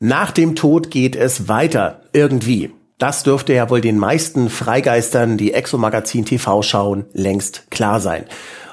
Nach 0.00 0.32
dem 0.32 0.56
Tod 0.56 0.90
geht 0.90 1.14
es 1.14 1.48
weiter. 1.48 2.02
Irgendwie. 2.12 2.72
Das 2.98 3.22
dürfte 3.22 3.54
ja 3.54 3.70
wohl 3.70 3.80
den 3.80 3.98
meisten 3.98 4.50
Freigeistern, 4.50 5.36
die 5.36 5.52
Exo-Magazin 5.52 6.24
TV 6.24 6.62
schauen, 6.62 7.06
längst 7.12 7.70
klar 7.70 8.00
sein. 8.00 8.24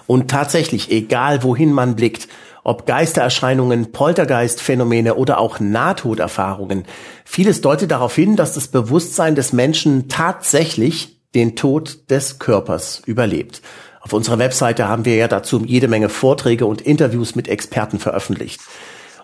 Und 0.08 0.30
tatsächlich, 0.30 0.92
egal 0.92 1.44
wohin 1.44 1.74
man 1.74 1.96
blickt, 1.96 2.28
ob 2.64 2.86
Geistererscheinungen, 2.86 3.92
Poltergeistphänomene 3.92 5.16
oder 5.16 5.40
auch 5.40 5.60
Nahtoderfahrungen, 5.60 6.86
vieles 7.26 7.62
deutet 7.62 7.92
darauf 7.92 8.16
hin, 8.16 8.36
dass 8.36 8.54
das 8.54 8.68
Bewusstsein 8.68 9.36
des 9.36 9.54
Menschen 9.54 10.10
tatsächlich 10.10 11.20
den 11.34 11.56
Tod 11.56 12.10
des 12.10 12.40
Körpers 12.40 13.02
überlebt. 13.06 13.62
Auf 14.02 14.14
unserer 14.14 14.40
Webseite 14.40 14.88
haben 14.88 15.06
wir 15.06 15.16
ja 15.16 15.28
dazu 15.28 15.64
jede 15.66 15.88
Menge 15.88 16.10
Vorträge 16.10 16.66
und 16.66 16.82
Interviews 16.82 17.36
mit 17.36 17.48
Experten 17.48 18.00
veröffentlicht. 18.00 18.62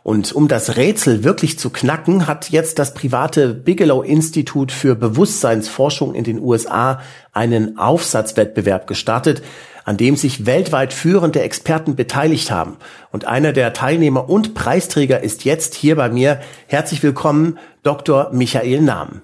Und 0.07 0.31
um 0.31 0.47
das 0.47 0.77
Rätsel 0.77 1.25
wirklich 1.25 1.59
zu 1.59 1.69
knacken, 1.69 2.27
hat 2.27 2.49
jetzt 2.49 2.79
das 2.79 2.93
private 2.93 3.53
Bigelow 3.53 4.03
Institut 4.03 4.71
für 4.71 4.95
Bewusstseinsforschung 4.95 6.15
in 6.15 6.23
den 6.23 6.39
USA 6.39 7.01
einen 7.33 7.77
Aufsatzwettbewerb 7.77 8.87
gestartet, 8.87 9.41
an 9.83 9.97
dem 9.97 10.15
sich 10.15 10.45
weltweit 10.45 10.93
führende 10.93 11.41
Experten 11.41 11.97
beteiligt 11.97 12.51
haben. 12.51 12.77
Und 13.11 13.25
einer 13.25 13.51
der 13.51 13.73
Teilnehmer 13.73 14.29
und 14.29 14.53
Preisträger 14.53 15.23
ist 15.23 15.43
jetzt 15.43 15.75
hier 15.75 15.97
bei 15.97 16.07
mir. 16.07 16.39
Herzlich 16.67 17.03
willkommen, 17.03 17.59
Dr. 17.83 18.29
Michael 18.31 18.83
Nahm. 18.83 19.23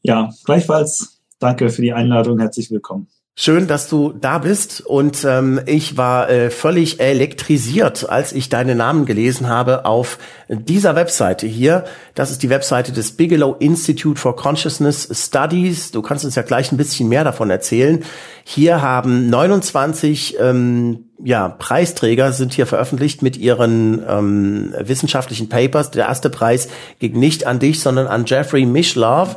Ja, 0.00 0.30
gleichfalls. 0.46 1.20
Danke 1.38 1.68
für 1.68 1.82
die 1.82 1.92
Einladung. 1.92 2.38
Herzlich 2.38 2.70
willkommen. 2.70 3.08
Schön, 3.38 3.66
dass 3.66 3.86
du 3.86 4.14
da 4.18 4.38
bist 4.38 4.80
und 4.80 5.22
ähm, 5.26 5.60
ich 5.66 5.98
war 5.98 6.30
äh, 6.30 6.48
völlig 6.48 7.00
elektrisiert, 7.00 8.08
als 8.08 8.32
ich 8.32 8.48
deine 8.48 8.74
Namen 8.74 9.04
gelesen 9.04 9.46
habe 9.50 9.84
auf 9.84 10.16
dieser 10.48 10.96
Webseite 10.96 11.46
hier. 11.46 11.84
Das 12.14 12.30
ist 12.30 12.42
die 12.42 12.48
Webseite 12.48 12.92
des 12.92 13.12
Bigelow 13.12 13.54
Institute 13.58 14.18
for 14.18 14.36
Consciousness 14.36 15.10
Studies. 15.12 15.90
Du 15.90 16.00
kannst 16.00 16.24
uns 16.24 16.34
ja 16.34 16.40
gleich 16.40 16.72
ein 16.72 16.78
bisschen 16.78 17.10
mehr 17.10 17.24
davon 17.24 17.50
erzählen. 17.50 18.06
Hier 18.42 18.80
haben 18.80 19.28
29 19.28 20.38
ähm, 20.40 21.04
ja, 21.22 21.48
Preisträger 21.48 22.32
sind 22.32 22.54
hier 22.54 22.66
veröffentlicht 22.66 23.22
mit 23.22 23.36
ihren 23.36 24.02
ähm, 24.08 24.74
wissenschaftlichen 24.78 25.48
Papers. 25.48 25.90
Der 25.90 26.06
erste 26.06 26.30
Preis 26.30 26.68
ging 27.00 27.18
nicht 27.18 27.46
an 27.46 27.58
dich, 27.58 27.80
sondern 27.80 28.06
an 28.06 28.24
Jeffrey 28.26 28.66
Mishlove. 28.66 29.36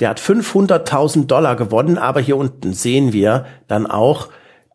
Der 0.00 0.08
hat 0.08 0.20
500.000 0.20 1.26
Dollar 1.26 1.56
gewonnen, 1.56 1.98
aber 1.98 2.20
hier 2.20 2.36
unten 2.36 2.72
sehen 2.72 3.12
wir 3.12 3.46
dann 3.68 3.86
auch 3.86 4.28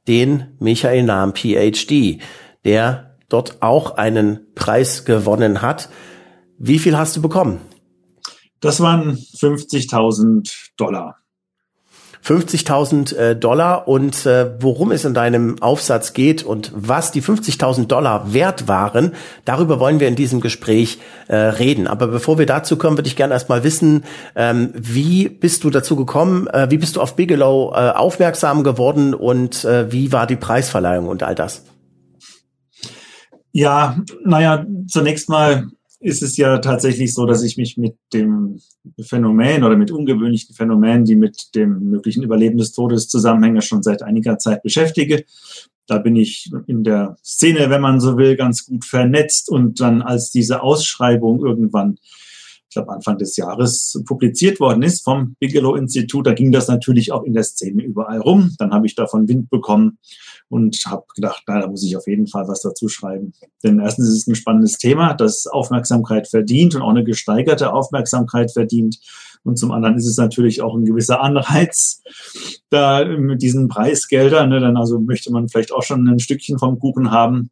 den 0.08 0.56
Michael 0.60 1.04
Nahm 1.04 1.34
PhD, 1.34 2.22
der 2.64 3.18
dort 3.28 3.62
auch 3.62 3.98
einen 3.98 4.54
Preis 4.54 5.04
gewonnen 5.04 5.62
hat. 5.62 5.90
Wie 6.58 6.80
viel 6.80 6.98
hast 6.98 7.18
du 7.18 7.22
bekommen? 7.22 7.60
Das 8.60 8.80
waren 8.80 9.18
50.000 9.18 10.72
Dollar. 10.78 11.18
50.000 12.26 13.16
äh, 13.16 13.36
Dollar 13.36 13.88
und 13.88 14.26
äh, 14.26 14.56
worum 14.60 14.92
es 14.92 15.06
in 15.06 15.14
deinem 15.14 15.62
Aufsatz 15.62 16.14
geht 16.14 16.44
und 16.44 16.72
was 16.74 17.12
die 17.12 17.22
50.000 17.22 17.86
Dollar 17.86 18.34
wert 18.34 18.68
waren, 18.68 19.14
darüber 19.46 19.80
wollen 19.80 20.00
wir 20.00 20.08
in 20.08 20.16
diesem 20.16 20.42
Gespräch 20.42 20.98
äh, 21.28 21.36
reden. 21.36 21.86
Aber 21.86 22.08
bevor 22.08 22.40
wir 22.40 22.48
dazu 22.48 22.78
kommen, 22.78 22.98
würde 22.98 23.08
ich 23.08 23.16
gerne 23.16 23.34
erstmal 23.34 23.64
wissen, 23.64 24.06
ähm, 24.36 24.72
wie 24.74 25.30
bist 25.30 25.64
du 25.64 25.70
dazu 25.70 25.96
gekommen, 25.96 26.48
äh, 26.48 26.68
wie 26.72 26.78
bist 26.78 26.96
du 26.96 27.02
auf 27.02 27.16
Bigelow 27.16 27.74
äh, 27.76 27.92
aufmerksam 27.92 28.64
geworden 28.64 29.14
und 29.14 29.64
äh, 29.64 29.92
wie 29.92 30.12
war 30.12 30.26
die 30.26 30.36
Preisverleihung 30.36 31.08
und 31.08 31.22
all 31.22 31.36
das? 31.36 31.64
Ja, 33.52 33.98
naja, 34.26 34.66
zunächst 34.88 35.30
mal 35.30 35.68
ist 36.00 36.22
es 36.22 36.38
ja 36.38 36.58
tatsächlich 36.60 37.14
so, 37.14 37.26
dass 37.26 37.44
ich 37.44 37.58
mich 37.58 37.78
mit 37.78 37.96
dem 38.14 38.60
Phänomen 39.02 39.64
oder 39.64 39.78
mit 39.78 39.92
ungewöhnlichen 39.92 40.56
Phänomenen, 40.56 41.06
die 41.06 41.16
mit 41.16 41.56
dem 41.56 41.90
möglichen 41.90 42.24
Überleben 42.24 42.58
des 42.58 42.74
Todes 42.74 43.08
zusammenhängen, 43.08 43.62
schon 43.62 43.84
seit 43.84 44.04
einiger 44.04 44.38
Zeit 44.38 44.64
beschäftige. 44.64 45.26
Da 45.88 46.00
bin 46.00 46.16
ich 46.16 46.52
in 46.68 46.84
der 46.84 47.18
Szene, 47.24 47.70
wenn 47.70 47.82
man 47.82 48.00
so 48.00 48.18
will, 48.18 48.36
ganz 48.36 48.66
gut 48.66 48.86
vernetzt 48.86 49.50
und 49.50 49.80
dann 49.80 50.02
als 50.02 50.32
diese 50.32 50.64
Ausschreibung 50.64 51.46
irgendwann 51.46 51.98
glaube 52.76 52.94
Anfang 52.94 53.18
des 53.18 53.36
Jahres 53.38 54.02
publiziert 54.06 54.60
worden 54.60 54.84
ist 54.84 55.04
vom 55.04 55.36
Bigelow 55.40 55.76
Institut. 55.76 56.28
Da 56.28 56.34
ging 56.34 56.52
das 56.52 56.68
natürlich 56.68 57.12
auch 57.12 57.24
in 57.24 57.34
der 57.34 57.44
Szene 57.44 57.84
überall 57.84 58.20
rum. 58.20 58.56
Dann 58.60 58.72
habe 58.72 58.86
ich 58.86 58.96
davon 58.96 59.28
Wind 59.28 59.50
bekommen 59.50 59.98
und 60.50 60.78
habe 60.86 61.06
gedacht, 61.16 61.44
na, 61.48 61.62
da 61.62 61.68
muss 61.68 61.84
ich 61.84 61.98
auf 61.98 62.08
jeden 62.08 62.28
Fall 62.28 62.48
was 62.48 62.62
dazu 62.62 62.88
schreiben. 62.88 63.34
Denn 63.64 63.80
erstens 63.80 64.10
ist 64.10 64.20
es 64.20 64.28
ein 64.28 64.36
spannendes 64.36 64.78
Thema, 64.78 65.14
das 65.14 65.48
Aufmerksamkeit 65.48 66.28
verdient 66.28 66.76
und 66.76 66.82
auch 66.82 66.90
eine 66.90 67.04
gesteigerte 67.04 67.74
Aufmerksamkeit 67.74 68.52
verdient. 68.52 69.00
Und 69.44 69.58
zum 69.58 69.72
anderen 69.72 69.96
ist 69.96 70.08
es 70.08 70.18
natürlich 70.18 70.62
auch 70.62 70.76
ein 70.76 70.86
gewisser 70.86 71.22
Anreiz, 71.22 72.02
da 72.70 73.06
mit 73.06 73.42
diesen 73.42 73.68
Preisgeldern, 73.68 74.50
ne, 74.50 74.60
dann 74.60 74.76
also 74.76 75.00
möchte 75.00 75.32
man 75.32 75.50
vielleicht 75.50 75.72
auch 75.72 75.84
schon 75.84 76.08
ein 76.08 76.20
Stückchen 76.20 76.58
vom 76.58 76.80
Kuchen 76.80 77.12
haben 77.12 77.52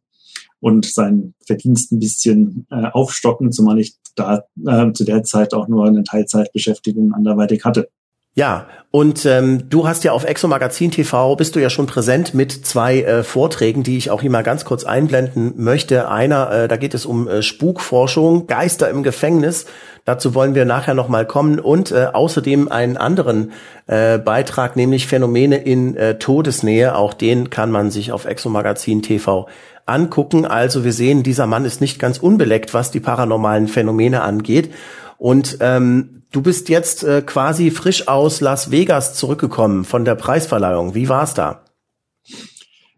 und 0.64 0.86
seinen 0.86 1.34
Verdienst 1.46 1.92
ein 1.92 1.98
bisschen 1.98 2.66
äh, 2.70 2.86
aufstocken, 2.90 3.52
zumal 3.52 3.78
ich 3.78 3.96
da 4.14 4.44
äh, 4.66 4.92
zu 4.92 5.04
der 5.04 5.22
Zeit 5.22 5.52
auch 5.52 5.68
nur 5.68 5.84
eine 5.86 6.04
Teilzeitbeschäftigung 6.04 7.12
anderweitig 7.12 7.66
hatte. 7.66 7.90
Ja, 8.34 8.66
und 8.90 9.26
ähm, 9.26 9.68
du 9.68 9.86
hast 9.86 10.04
ja 10.04 10.12
auf 10.12 10.24
Exo 10.24 10.48
Magazin 10.48 10.90
TV 10.90 11.36
bist 11.36 11.54
du 11.54 11.60
ja 11.60 11.68
schon 11.68 11.86
präsent 11.86 12.32
mit 12.32 12.66
zwei 12.66 13.02
äh, 13.02 13.22
Vorträgen, 13.22 13.82
die 13.82 13.98
ich 13.98 14.10
auch 14.10 14.22
hier 14.22 14.30
mal 14.30 14.42
ganz 14.42 14.64
kurz 14.64 14.84
einblenden 14.84 15.52
möchte. 15.56 16.08
Einer, 16.08 16.50
äh, 16.50 16.68
da 16.68 16.78
geht 16.78 16.94
es 16.94 17.04
um 17.04 17.28
äh, 17.28 17.42
Spukforschung, 17.42 18.46
Geister 18.46 18.88
im 18.88 19.02
Gefängnis. 19.02 19.66
Dazu 20.06 20.34
wollen 20.34 20.54
wir 20.54 20.64
nachher 20.64 20.94
noch 20.94 21.08
mal 21.08 21.26
kommen 21.26 21.60
und 21.60 21.92
äh, 21.92 22.06
außerdem 22.12 22.68
einen 22.68 22.96
anderen 22.96 23.52
äh, 23.86 24.18
Beitrag, 24.18 24.76
nämlich 24.76 25.06
Phänomene 25.06 25.58
in 25.58 25.94
äh, 25.96 26.18
Todesnähe. 26.18 26.96
Auch 26.96 27.14
den 27.14 27.50
kann 27.50 27.70
man 27.70 27.90
sich 27.90 28.12
auf 28.12 28.24
Exo 28.24 28.48
Magazin 28.48 29.02
TV 29.02 29.46
angucken. 29.86 30.46
Also 30.46 30.84
wir 30.84 30.92
sehen, 30.92 31.22
dieser 31.22 31.46
Mann 31.46 31.64
ist 31.64 31.80
nicht 31.80 31.98
ganz 31.98 32.18
unbeleckt, 32.18 32.74
was 32.74 32.90
die 32.90 33.00
paranormalen 33.00 33.68
Phänomene 33.68 34.22
angeht. 34.22 34.72
Und 35.18 35.58
ähm, 35.60 36.22
du 36.32 36.42
bist 36.42 36.68
jetzt 36.68 37.04
äh, 37.04 37.22
quasi 37.22 37.70
frisch 37.70 38.08
aus 38.08 38.40
Las 38.40 38.70
Vegas 38.70 39.14
zurückgekommen 39.14 39.84
von 39.84 40.04
der 40.04 40.14
Preisverleihung. 40.14 40.94
Wie 40.94 41.08
war's 41.08 41.34
da? 41.34 41.64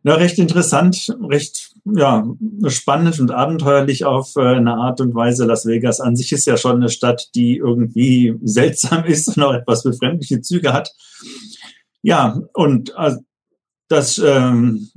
Na, 0.02 0.14
recht 0.14 0.38
interessant, 0.38 1.16
recht 1.20 1.72
ja, 1.94 2.26
spannend 2.66 3.20
und 3.20 3.30
abenteuerlich 3.30 4.04
auf 4.04 4.34
äh, 4.36 4.40
eine 4.40 4.74
Art 4.74 5.00
und 5.00 5.14
Weise. 5.14 5.44
Las 5.44 5.66
Vegas 5.66 6.00
an 6.00 6.16
sich 6.16 6.32
ist 6.32 6.46
ja 6.46 6.56
schon 6.56 6.76
eine 6.76 6.88
Stadt, 6.88 7.28
die 7.34 7.56
irgendwie 7.56 8.36
seltsam 8.42 9.04
ist 9.04 9.36
und 9.36 9.42
auch 9.42 9.54
etwas 9.54 9.82
befremdliche 9.82 10.40
Züge 10.40 10.72
hat. 10.72 10.92
Ja, 12.02 12.40
und 12.54 12.94
äh, 12.96 13.16
das 13.88 14.18
ähm, 14.18 14.88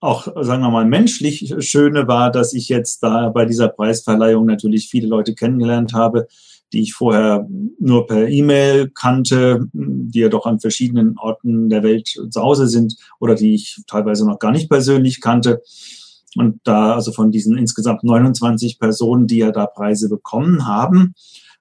auch, 0.00 0.28
sagen 0.42 0.62
wir 0.62 0.70
mal, 0.70 0.84
menschlich 0.84 1.54
Schöne 1.58 2.06
war, 2.06 2.30
dass 2.30 2.52
ich 2.52 2.68
jetzt 2.68 3.02
da 3.02 3.30
bei 3.30 3.44
dieser 3.44 3.68
Preisverleihung 3.68 4.46
natürlich 4.46 4.88
viele 4.88 5.08
Leute 5.08 5.34
kennengelernt 5.34 5.92
habe, 5.92 6.28
die 6.72 6.82
ich 6.82 6.94
vorher 6.94 7.48
nur 7.80 8.06
per 8.06 8.28
E-Mail 8.28 8.90
kannte, 8.90 9.66
die 9.72 10.20
ja 10.20 10.28
doch 10.28 10.46
an 10.46 10.60
verschiedenen 10.60 11.16
Orten 11.18 11.68
der 11.68 11.82
Welt 11.82 12.08
zu 12.08 12.40
Hause 12.40 12.68
sind 12.68 12.96
oder 13.20 13.34
die 13.34 13.54
ich 13.54 13.82
teilweise 13.86 14.26
noch 14.26 14.38
gar 14.38 14.52
nicht 14.52 14.68
persönlich 14.68 15.20
kannte. 15.20 15.62
Und 16.36 16.60
da, 16.64 16.94
also 16.94 17.10
von 17.10 17.30
diesen 17.30 17.56
insgesamt 17.56 18.04
29 18.04 18.78
Personen, 18.78 19.26
die 19.26 19.38
ja 19.38 19.50
da 19.50 19.66
Preise 19.66 20.08
bekommen 20.08 20.66
haben, 20.66 21.14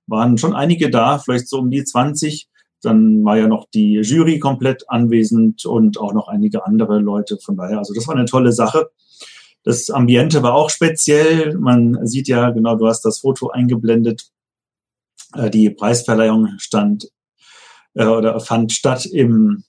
waren 0.07 0.37
schon 0.37 0.53
einige 0.53 0.89
da, 0.89 1.19
vielleicht 1.19 1.47
so 1.47 1.59
um 1.59 1.71
die 1.71 1.83
20, 1.83 2.47
dann 2.87 3.23
war 3.23 3.37
ja 3.37 3.47
noch 3.47 3.67
die 3.73 3.95
Jury 4.01 4.39
komplett 4.39 4.89
anwesend 4.89 5.65
und 5.65 5.99
auch 5.99 6.13
noch 6.13 6.27
einige 6.27 6.65
andere 6.65 6.99
Leute. 6.99 7.37
Von 7.37 7.57
daher, 7.57 7.77
also 7.77 7.93
das 7.93 8.07
war 8.07 8.15
eine 8.15 8.25
tolle 8.25 8.51
Sache. 8.51 8.89
Das 9.63 9.89
Ambiente 9.89 10.41
war 10.43 10.53
auch 10.53 10.69
speziell. 10.69 11.57
Man 11.57 12.05
sieht 12.07 12.27
ja, 12.27 12.49
genau, 12.51 12.75
du 12.75 12.87
hast 12.87 13.01
das 13.01 13.19
Foto 13.19 13.49
eingeblendet. 13.49 14.31
Äh, 15.35 15.49
die 15.49 15.69
Preisverleihung 15.69 16.53
stand 16.57 17.09
äh, 17.93 18.05
oder 18.05 18.39
fand 18.39 18.71
statt 18.71 19.05
im 19.05 19.63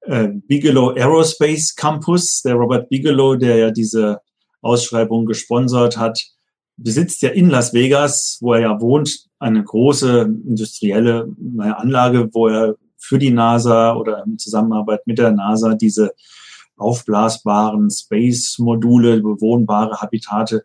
äh, 0.00 0.28
Bigelow 0.28 0.94
Aerospace 0.96 1.74
Campus. 1.76 2.42
Der 2.42 2.54
Robert 2.54 2.88
Bigelow, 2.88 3.36
der 3.36 3.56
ja 3.56 3.70
diese 3.70 4.20
Ausschreibung 4.62 5.26
gesponsert 5.26 5.98
hat, 5.98 6.20
besitzt 6.78 7.22
ja 7.22 7.30
in 7.30 7.50
Las 7.50 7.74
Vegas, 7.74 8.38
wo 8.40 8.54
er 8.54 8.60
ja 8.60 8.80
wohnt, 8.80 9.26
eine 9.38 9.62
große 9.62 10.22
industrielle 10.46 11.28
Anlage, 11.58 12.30
wo 12.32 12.48
er 12.48 12.76
für 12.96 13.18
die 13.18 13.30
NASA 13.30 13.94
oder 13.94 14.24
in 14.26 14.38
Zusammenarbeit 14.38 15.06
mit 15.06 15.18
der 15.18 15.32
NASA 15.32 15.74
diese 15.74 16.12
aufblasbaren 16.76 17.90
Space-Module, 17.90 19.20
bewohnbare 19.20 20.00
Habitate 20.00 20.64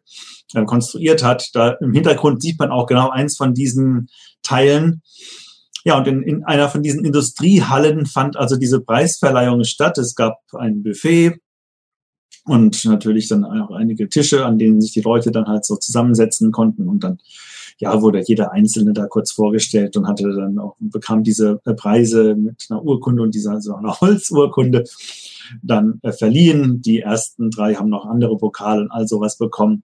äh, 0.53 0.63
konstruiert 0.65 1.23
hat. 1.23 1.49
Da 1.53 1.71
im 1.81 1.93
Hintergrund 1.93 2.41
sieht 2.41 2.59
man 2.59 2.71
auch 2.71 2.85
genau 2.85 3.09
eins 3.09 3.35
von 3.35 3.53
diesen 3.53 4.09
Teilen. 4.43 5.01
Ja, 5.83 5.97
und 5.97 6.07
in, 6.07 6.21
in 6.21 6.43
einer 6.45 6.69
von 6.69 6.83
diesen 6.83 7.03
Industriehallen 7.03 8.05
fand 8.05 8.37
also 8.37 8.55
diese 8.55 8.79
Preisverleihung 8.79 9.63
statt. 9.63 9.97
Es 9.97 10.15
gab 10.15 10.37
ein 10.53 10.83
Buffet, 10.83 11.39
und 12.45 12.83
natürlich 12.85 13.27
dann 13.29 13.45
auch 13.45 13.71
einige 13.71 14.09
Tische, 14.09 14.45
an 14.45 14.57
denen 14.57 14.81
sich 14.81 14.91
die 14.91 15.01
Leute 15.01 15.31
dann 15.31 15.45
halt 15.45 15.65
so 15.65 15.75
zusammensetzen 15.75 16.51
konnten 16.51 16.87
und 16.87 17.03
dann 17.03 17.19
ja, 17.79 18.01
wurde 18.01 18.23
jeder 18.25 18.51
Einzelne 18.51 18.93
da 18.93 19.07
kurz 19.07 19.31
vorgestellt 19.31 19.97
und 19.97 20.07
hatte 20.07 20.31
dann 20.31 20.59
auch, 20.59 20.75
bekam 20.79 21.23
diese 21.23 21.57
Preise 21.75 22.35
mit 22.35 22.67
einer 22.69 22.83
Urkunde 22.83 23.23
und 23.23 23.33
dieser, 23.33 23.61
so 23.61 23.75
einer 23.75 23.99
Holzurkunde 24.01 24.83
dann 25.61 25.99
äh, 26.03 26.11
verliehen. 26.11 26.81
Die 26.81 26.99
ersten 26.99 27.49
drei 27.49 27.75
haben 27.75 27.89
noch 27.89 28.05
andere 28.05 28.39
Vokale 28.41 28.81
und 28.81 28.91
all 28.91 29.07
sowas 29.07 29.37
bekommen. 29.37 29.83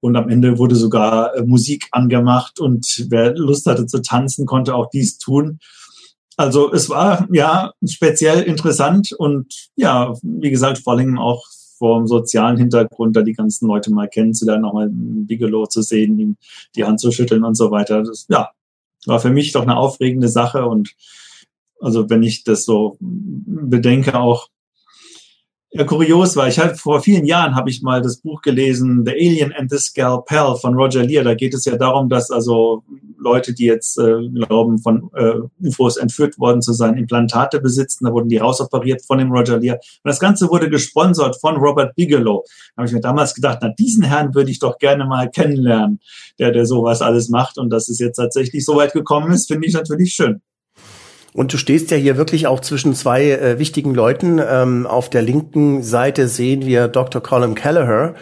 Und 0.00 0.16
am 0.16 0.28
Ende 0.28 0.58
wurde 0.58 0.74
sogar 0.74 1.34
äh, 1.34 1.42
Musik 1.42 1.86
angemacht 1.92 2.60
und 2.60 3.06
wer 3.08 3.34
Lust 3.34 3.66
hatte 3.66 3.86
zu 3.86 4.02
tanzen, 4.02 4.46
konnte 4.46 4.74
auch 4.74 4.90
dies 4.90 5.18
tun. 5.18 5.58
Also 6.36 6.72
es 6.72 6.88
war 6.88 7.28
ja 7.32 7.72
speziell 7.84 8.42
interessant 8.42 9.12
und 9.12 9.70
ja, 9.76 10.14
wie 10.22 10.50
gesagt, 10.50 10.78
vor 10.78 10.94
allem 10.94 11.18
auch 11.18 11.46
vom 11.82 12.06
sozialen 12.06 12.58
Hintergrund, 12.58 13.16
da 13.16 13.22
die 13.22 13.32
ganzen 13.32 13.66
Leute 13.66 13.92
mal 13.92 14.08
kennenzulernen, 14.08 14.62
nochmal 14.62 14.88
Bigelow 14.88 15.66
zu 15.66 15.82
sehen, 15.82 16.16
ihm 16.16 16.36
die 16.76 16.84
Hand 16.84 17.00
zu 17.00 17.10
schütteln 17.10 17.42
und 17.42 17.56
so 17.56 17.72
weiter. 17.72 18.04
Das, 18.04 18.26
ja, 18.28 18.50
war 19.06 19.18
für 19.18 19.30
mich 19.30 19.50
doch 19.50 19.62
eine 19.62 19.76
aufregende 19.76 20.28
Sache 20.28 20.64
und 20.64 20.94
also 21.80 22.08
wenn 22.08 22.22
ich 22.22 22.44
das 22.44 22.64
so 22.64 22.96
bedenke, 23.00 24.16
auch 24.16 24.46
ja, 25.74 25.84
kurios 25.84 26.36
war. 26.36 26.48
Ich 26.48 26.58
hatte 26.58 26.76
vor 26.76 27.00
vielen 27.00 27.24
Jahren 27.24 27.54
habe 27.54 27.70
ich 27.70 27.80
mal 27.80 28.02
das 28.02 28.18
Buch 28.18 28.42
gelesen, 28.42 29.04
The 29.06 29.12
Alien 29.12 29.54
and 29.54 29.70
the 29.70 29.78
Scalpel 29.78 30.56
von 30.56 30.74
Roger 30.74 31.02
Lear. 31.02 31.24
Da 31.24 31.34
geht 31.34 31.54
es 31.54 31.64
ja 31.64 31.76
darum, 31.76 32.10
dass 32.10 32.30
also 32.30 32.84
Leute, 33.18 33.54
die 33.54 33.64
jetzt 33.64 33.98
äh, 33.98 34.28
glauben, 34.28 34.78
von 34.80 35.10
äh, 35.14 35.66
UFOs 35.66 35.96
entführt 35.96 36.38
worden 36.38 36.60
zu 36.60 36.74
sein, 36.74 36.98
Implantate 36.98 37.58
besitzen. 37.58 38.04
Da 38.04 38.12
wurden 38.12 38.28
die 38.28 38.36
rausoperiert 38.36 39.02
von 39.06 39.16
dem 39.16 39.32
Roger 39.32 39.58
Lear. 39.58 39.76
Und 39.76 40.08
das 40.08 40.20
Ganze 40.20 40.50
wurde 40.50 40.68
gesponsert 40.68 41.40
von 41.40 41.56
Robert 41.56 41.94
Bigelow. 41.94 42.44
Da 42.76 42.82
habe 42.82 42.88
ich 42.88 42.92
mir 42.92 43.00
damals 43.00 43.34
gedacht, 43.34 43.60
na, 43.62 43.70
diesen 43.70 44.02
Herrn 44.02 44.34
würde 44.34 44.50
ich 44.50 44.58
doch 44.58 44.76
gerne 44.76 45.06
mal 45.06 45.30
kennenlernen, 45.30 46.00
der, 46.38 46.50
der 46.50 46.66
sowas 46.66 47.00
alles 47.00 47.30
macht. 47.30 47.56
Und 47.56 47.70
dass 47.70 47.88
es 47.88 47.98
jetzt 47.98 48.16
tatsächlich 48.16 48.66
so 48.66 48.76
weit 48.76 48.92
gekommen 48.92 49.32
ist, 49.32 49.48
finde 49.48 49.66
ich 49.66 49.72
natürlich 49.72 50.12
schön. 50.12 50.42
Und 51.34 51.52
du 51.52 51.56
stehst 51.56 51.90
ja 51.90 51.96
hier 51.96 52.16
wirklich 52.16 52.46
auch 52.46 52.60
zwischen 52.60 52.94
zwei 52.94 53.30
äh, 53.30 53.58
wichtigen 53.58 53.94
Leuten. 53.94 54.38
Ähm, 54.38 54.86
auf 54.86 55.08
der 55.08 55.22
linken 55.22 55.82
Seite 55.82 56.28
sehen 56.28 56.66
wir 56.66 56.88
Dr. 56.88 57.22
Colin 57.22 57.54
Kelleher, 57.54 58.14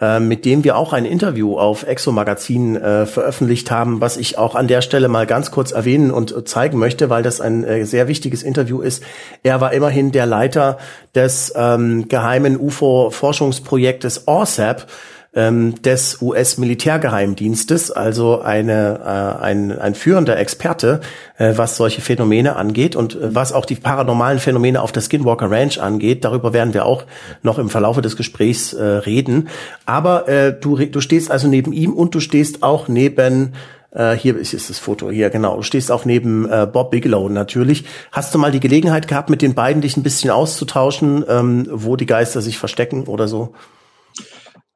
äh, 0.00 0.18
mit 0.18 0.46
dem 0.46 0.64
wir 0.64 0.78
auch 0.78 0.94
ein 0.94 1.04
Interview 1.04 1.58
auf 1.58 1.86
Exo 1.86 2.10
Magazin 2.10 2.76
äh, 2.76 3.04
veröffentlicht 3.04 3.70
haben, 3.70 4.00
was 4.00 4.16
ich 4.16 4.38
auch 4.38 4.54
an 4.54 4.66
der 4.66 4.80
Stelle 4.80 5.08
mal 5.08 5.26
ganz 5.26 5.50
kurz 5.50 5.72
erwähnen 5.72 6.10
und 6.10 6.48
zeigen 6.48 6.78
möchte, 6.78 7.10
weil 7.10 7.22
das 7.22 7.42
ein 7.42 7.64
äh, 7.64 7.84
sehr 7.84 8.08
wichtiges 8.08 8.42
Interview 8.42 8.80
ist. 8.80 9.02
Er 9.42 9.60
war 9.60 9.74
immerhin 9.74 10.10
der 10.10 10.24
Leiter 10.24 10.78
des 11.14 11.52
ähm, 11.54 12.08
geheimen 12.08 12.58
UFO-Forschungsprojektes 12.58 14.26
ORSAP 14.26 14.86
ähm, 15.34 15.80
des 15.82 16.22
US-Militärgeheimdienstes, 16.22 17.90
also 17.90 18.40
eine, 18.40 19.00
äh, 19.04 19.42
ein, 19.42 19.76
ein 19.78 19.94
führender 19.94 20.38
Experte, 20.38 21.00
äh, 21.38 21.54
was 21.56 21.76
solche 21.76 22.00
Phänomene 22.00 22.56
angeht 22.56 22.96
und 22.96 23.14
äh, 23.14 23.34
was 23.34 23.52
auch 23.52 23.66
die 23.66 23.74
paranormalen 23.74 24.38
Phänomene 24.38 24.80
auf 24.80 24.92
der 24.92 25.02
Skinwalker 25.02 25.50
Ranch 25.50 25.78
angeht. 25.78 26.24
Darüber 26.24 26.52
werden 26.52 26.74
wir 26.74 26.86
auch 26.86 27.04
noch 27.42 27.58
im 27.58 27.68
Verlaufe 27.68 28.02
des 28.02 28.16
Gesprächs 28.16 28.72
äh, 28.72 28.82
reden. 28.82 29.48
Aber 29.86 30.28
äh, 30.28 30.58
du, 30.58 30.76
du 30.76 31.00
stehst 31.00 31.30
also 31.30 31.48
neben 31.48 31.72
ihm 31.72 31.92
und 31.92 32.14
du 32.14 32.20
stehst 32.20 32.62
auch 32.62 32.88
neben 32.88 33.54
äh, 33.94 34.12
hier 34.12 34.36
ist, 34.36 34.52
ist 34.52 34.70
das 34.70 34.78
Foto 34.78 35.10
hier, 35.10 35.30
genau. 35.30 35.56
Du 35.56 35.62
stehst 35.62 35.90
auch 35.90 36.04
neben 36.04 36.48
äh, 36.50 36.66
Bob 36.70 36.90
Bigelow 36.90 37.28
natürlich. 37.28 37.84
Hast 38.12 38.34
du 38.34 38.38
mal 38.38 38.52
die 38.52 38.60
Gelegenheit 38.60 39.08
gehabt, 39.08 39.30
mit 39.30 39.42
den 39.42 39.54
beiden 39.54 39.82
dich 39.82 39.96
ein 39.96 40.02
bisschen 40.02 40.30
auszutauschen, 40.30 41.24
ähm, 41.28 41.66
wo 41.70 41.96
die 41.96 42.06
Geister 42.06 42.40
sich 42.40 42.58
verstecken 42.58 43.04
oder 43.04 43.28
so? 43.28 43.54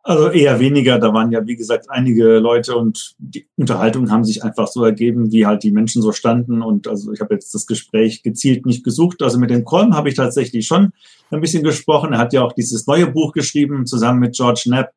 Also 0.02 0.30
eher 0.30 0.58
weniger. 0.60 0.98
Da 0.98 1.12
waren 1.12 1.32
ja, 1.32 1.46
wie 1.46 1.56
gesagt, 1.56 1.90
einige 1.90 2.38
Leute 2.38 2.76
und 2.76 3.14
die 3.18 3.46
Unterhaltungen 3.56 4.10
haben 4.10 4.24
sich 4.24 4.42
einfach 4.42 4.68
so 4.68 4.84
ergeben, 4.84 5.32
wie 5.32 5.44
halt 5.44 5.62
die 5.62 5.70
Menschen 5.70 6.00
so 6.02 6.12
standen. 6.12 6.62
Und 6.62 6.88
also 6.88 7.12
ich 7.12 7.20
habe 7.20 7.34
jetzt 7.34 7.54
das 7.54 7.66
Gespräch 7.66 8.22
gezielt 8.22 8.64
nicht 8.64 8.84
gesucht. 8.84 9.22
Also 9.22 9.38
mit 9.38 9.50
dem 9.50 9.64
Kolm 9.64 9.94
habe 9.94 10.08
ich 10.08 10.14
tatsächlich 10.14 10.66
schon 10.66 10.92
ein 11.30 11.40
bisschen 11.40 11.62
gesprochen. 11.62 12.12
Er 12.12 12.20
hat 12.20 12.32
ja 12.32 12.42
auch 12.42 12.52
dieses 12.52 12.86
neue 12.86 13.08
Buch 13.08 13.32
geschrieben, 13.32 13.86
zusammen 13.86 14.20
mit 14.20 14.34
George 14.34 14.62
Knapp 14.64 14.92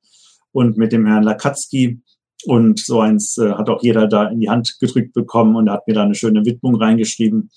und 0.52 0.78
mit 0.78 0.92
dem 0.92 1.06
Herrn 1.06 1.24
Lakatsky. 1.24 2.00
Und 2.46 2.80
so 2.80 3.02
eins 3.02 3.38
äh, 3.38 3.52
hat 3.52 3.70
auch 3.70 3.84
jeder 3.84 4.08
da 4.08 4.28
in 4.28 4.40
die 4.40 4.50
Hand 4.50 4.78
gedrückt 4.80 5.14
bekommen 5.14 5.56
und 5.56 5.70
hat 5.70 5.88
mir 5.88 5.94
da 5.94 6.04
eine 6.04 6.16
schöne 6.16 6.46
Widmung 6.46 6.76
reingeschrieben. 6.76 7.52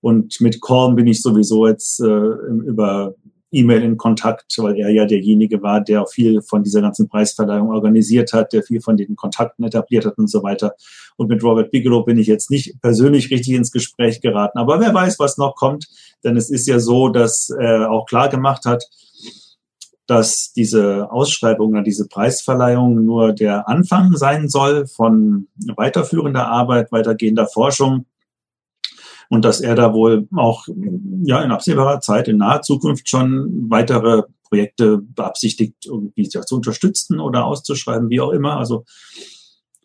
Und 0.00 0.40
mit 0.40 0.60
Korn 0.60 0.96
bin 0.96 1.06
ich 1.06 1.22
sowieso 1.22 1.66
jetzt 1.66 2.00
äh, 2.00 2.06
über 2.06 3.14
E-Mail 3.52 3.82
in 3.82 3.96
Kontakt, 3.96 4.54
weil 4.58 4.76
er 4.78 4.88
ja 4.88 5.04
derjenige 5.04 5.62
war, 5.62 5.80
der 5.80 6.06
viel 6.06 6.42
von 6.42 6.64
dieser 6.64 6.80
ganzen 6.80 7.08
Preisverleihung 7.08 7.70
organisiert 7.70 8.32
hat, 8.32 8.52
der 8.52 8.62
viel 8.62 8.80
von 8.80 8.96
den 8.96 9.14
Kontakten 9.14 9.64
etabliert 9.64 10.06
hat 10.06 10.18
und 10.18 10.28
so 10.28 10.42
weiter. 10.42 10.74
Und 11.16 11.28
mit 11.28 11.44
Robert 11.44 11.70
Bigelow 11.70 12.02
bin 12.02 12.18
ich 12.18 12.26
jetzt 12.26 12.50
nicht 12.50 12.80
persönlich 12.80 13.30
richtig 13.30 13.54
ins 13.54 13.70
Gespräch 13.70 14.20
geraten. 14.20 14.58
Aber 14.58 14.80
wer 14.80 14.92
weiß, 14.92 15.18
was 15.18 15.38
noch 15.38 15.54
kommt, 15.54 15.86
denn 16.24 16.36
es 16.36 16.50
ist 16.50 16.66
ja 16.66 16.80
so, 16.80 17.08
dass 17.08 17.50
er 17.50 17.90
auch 17.90 18.06
klar 18.06 18.28
gemacht 18.28 18.64
hat, 18.64 18.84
dass 20.06 20.52
diese 20.52 21.10
Ausschreibung 21.10 21.72
oder 21.72 21.82
diese 21.82 22.08
Preisverleihung 22.08 23.04
nur 23.04 23.32
der 23.32 23.68
Anfang 23.68 24.16
sein 24.16 24.48
soll 24.48 24.86
von 24.86 25.48
weiterführender 25.76 26.48
Arbeit, 26.48 26.90
weitergehender 26.90 27.46
Forschung 27.46 28.06
und 29.32 29.46
dass 29.46 29.62
er 29.62 29.74
da 29.74 29.94
wohl 29.94 30.28
auch 30.36 30.68
ja 31.24 31.42
in 31.42 31.52
absehbarer 31.52 32.00
Zeit, 32.00 32.28
in 32.28 32.36
naher 32.36 32.60
Zukunft 32.60 33.08
schon 33.08 33.64
weitere 33.70 34.24
Projekte 34.46 34.98
beabsichtigt, 34.98 35.86
irgendwie 35.86 36.28
zu 36.28 36.54
unterstützen 36.54 37.18
oder 37.18 37.46
auszuschreiben, 37.46 38.10
wie 38.10 38.20
auch 38.20 38.32
immer. 38.32 38.58
Also 38.58 38.84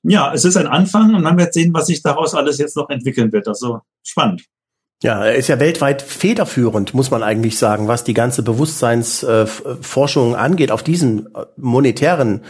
ja, 0.03 0.33
es 0.33 0.43
ist 0.43 0.57
ein 0.57 0.67
Anfang 0.67 1.15
und 1.15 1.23
man 1.23 1.37
wird 1.37 1.53
sehen, 1.53 1.73
was 1.73 1.87
sich 1.87 2.01
daraus 2.03 2.35
alles 2.35 2.57
jetzt 2.57 2.75
noch 2.75 2.89
entwickeln 2.89 3.31
wird. 3.31 3.47
Also 3.47 3.79
spannend. 4.03 4.43
Ja, 5.01 5.23
er 5.23 5.35
ist 5.35 5.47
ja 5.47 5.61
weltweit 5.61 6.01
federführend, 6.01 6.93
muss 6.93 7.09
man 7.09 7.23
eigentlich 7.23 7.57
sagen, 7.57 7.87
was 7.87 8.03
die 8.03 8.13
ganze 8.13 8.43
Bewusstseinsforschung 8.43 10.35
angeht, 10.35 10.71
auf 10.71 10.83
diesem 10.83 11.29
äh, 11.33 11.45
monetären 11.55 12.41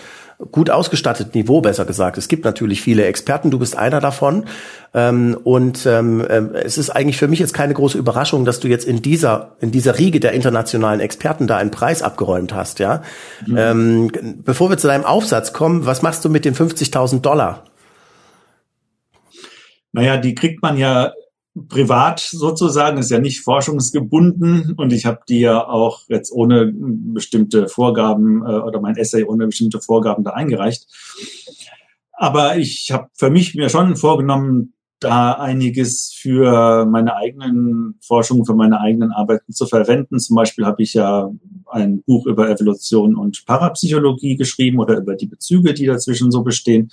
gut 0.51 0.69
ausgestatteten 0.69 1.31
Niveau, 1.33 1.61
besser 1.61 1.85
gesagt. 1.85 2.17
Es 2.17 2.27
gibt 2.27 2.45
natürlich 2.45 2.81
viele 2.81 3.05
Experten, 3.05 3.49
du 3.49 3.57
bist 3.57 3.75
einer 3.75 3.99
davon. 3.99 4.45
Ähm, 4.93 5.37
und 5.43 5.85
ähm, 5.87 6.21
äh, 6.21 6.59
es 6.63 6.77
ist 6.77 6.91
eigentlich 6.91 7.17
für 7.17 7.27
mich 7.27 7.39
jetzt 7.39 7.53
keine 7.53 7.73
große 7.73 7.97
Überraschung, 7.97 8.45
dass 8.45 8.59
du 8.59 8.67
jetzt 8.67 8.85
in 8.85 9.01
dieser, 9.01 9.55
in 9.59 9.71
dieser 9.71 9.97
Riege 9.97 10.19
der 10.19 10.33
internationalen 10.33 10.99
Experten 10.99 11.47
da 11.47 11.57
einen 11.57 11.71
Preis 11.71 12.03
abgeräumt 12.03 12.53
hast, 12.53 12.79
ja. 12.79 13.01
Mhm. 13.45 13.57
Ähm, 13.57 14.11
bevor 14.43 14.69
wir 14.69 14.77
zu 14.77 14.87
deinem 14.87 15.05
Aufsatz 15.05 15.53
kommen, 15.53 15.85
was 15.85 16.03
machst 16.03 16.23
du 16.23 16.29
mit 16.29 16.45
den 16.45 16.55
50.000 16.55 17.21
Dollar? 17.21 17.63
Naja, 19.91 20.17
die 20.17 20.35
kriegt 20.35 20.61
man 20.61 20.77
ja 20.77 21.13
privat 21.67 22.19
sozusagen, 22.19 22.97
ist 22.97 23.11
ja 23.11 23.19
nicht 23.19 23.41
forschungsgebunden 23.41 24.73
und 24.77 24.93
ich 24.93 25.05
habe 25.05 25.19
die 25.27 25.39
ja 25.39 25.67
auch 25.67 26.01
jetzt 26.09 26.31
ohne 26.31 26.71
bestimmte 26.73 27.67
Vorgaben 27.67 28.43
äh, 28.43 28.59
oder 28.59 28.81
mein 28.81 28.97
Essay 28.97 29.23
ohne 29.23 29.47
bestimmte 29.47 29.81
Vorgaben 29.81 30.23
da 30.23 30.31
eingereicht. 30.31 30.87
Aber 32.13 32.57
ich 32.57 32.89
habe 32.91 33.09
für 33.13 33.29
mich 33.29 33.55
mir 33.55 33.69
schon 33.69 33.95
vorgenommen, 33.95 34.73
da 34.99 35.33
einiges 35.33 36.11
für 36.19 36.85
meine 36.85 37.15
eigenen 37.15 37.99
Forschungen, 38.01 38.45
für 38.45 38.55
meine 38.55 38.79
eigenen 38.79 39.11
Arbeiten 39.11 39.53
zu 39.53 39.67
verwenden. 39.67 40.19
Zum 40.19 40.35
Beispiel 40.35 40.65
habe 40.65 40.81
ich 40.81 40.95
ja 40.95 41.31
ein 41.67 42.01
Buch 42.03 42.25
über 42.25 42.49
Evolution 42.49 43.15
und 43.15 43.45
Parapsychologie 43.45 44.35
geschrieben 44.35 44.79
oder 44.79 44.97
über 44.97 45.15
die 45.15 45.27
Bezüge, 45.27 45.73
die 45.73 45.85
dazwischen 45.85 46.31
so 46.31 46.41
bestehen. 46.41 46.89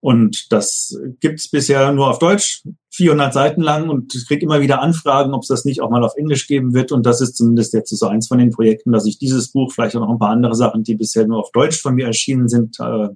Und 0.00 0.52
das 0.52 0.96
gibt's 1.20 1.50
bisher 1.50 1.90
nur 1.92 2.08
auf 2.08 2.18
Deutsch, 2.18 2.62
400 2.96 3.32
Seiten 3.32 3.60
lang 3.60 3.88
und 3.88 4.14
ich 4.14 4.26
kriege 4.26 4.44
immer 4.44 4.60
wieder 4.60 4.80
Anfragen, 4.80 5.34
ob 5.34 5.42
es 5.42 5.48
das 5.48 5.64
nicht 5.64 5.82
auch 5.82 5.90
mal 5.90 6.04
auf 6.04 6.16
Englisch 6.16 6.46
geben 6.46 6.74
wird. 6.74 6.92
Und 6.92 7.04
das 7.04 7.20
ist 7.20 7.36
zumindest 7.36 7.74
jetzt 7.74 7.96
so 7.96 8.06
eins 8.06 8.28
von 8.28 8.38
den 8.38 8.50
Projekten, 8.50 8.92
dass 8.92 9.06
ich 9.06 9.18
dieses 9.18 9.52
Buch, 9.52 9.72
vielleicht 9.72 9.96
auch 9.96 10.00
noch 10.00 10.10
ein 10.10 10.18
paar 10.18 10.30
andere 10.30 10.54
Sachen, 10.54 10.82
die 10.82 10.94
bisher 10.94 11.26
nur 11.26 11.40
auf 11.40 11.50
Deutsch 11.52 11.80
von 11.80 11.94
mir 11.94 12.06
erschienen 12.06 12.48
sind, 12.48 12.78
äh, 12.80 13.08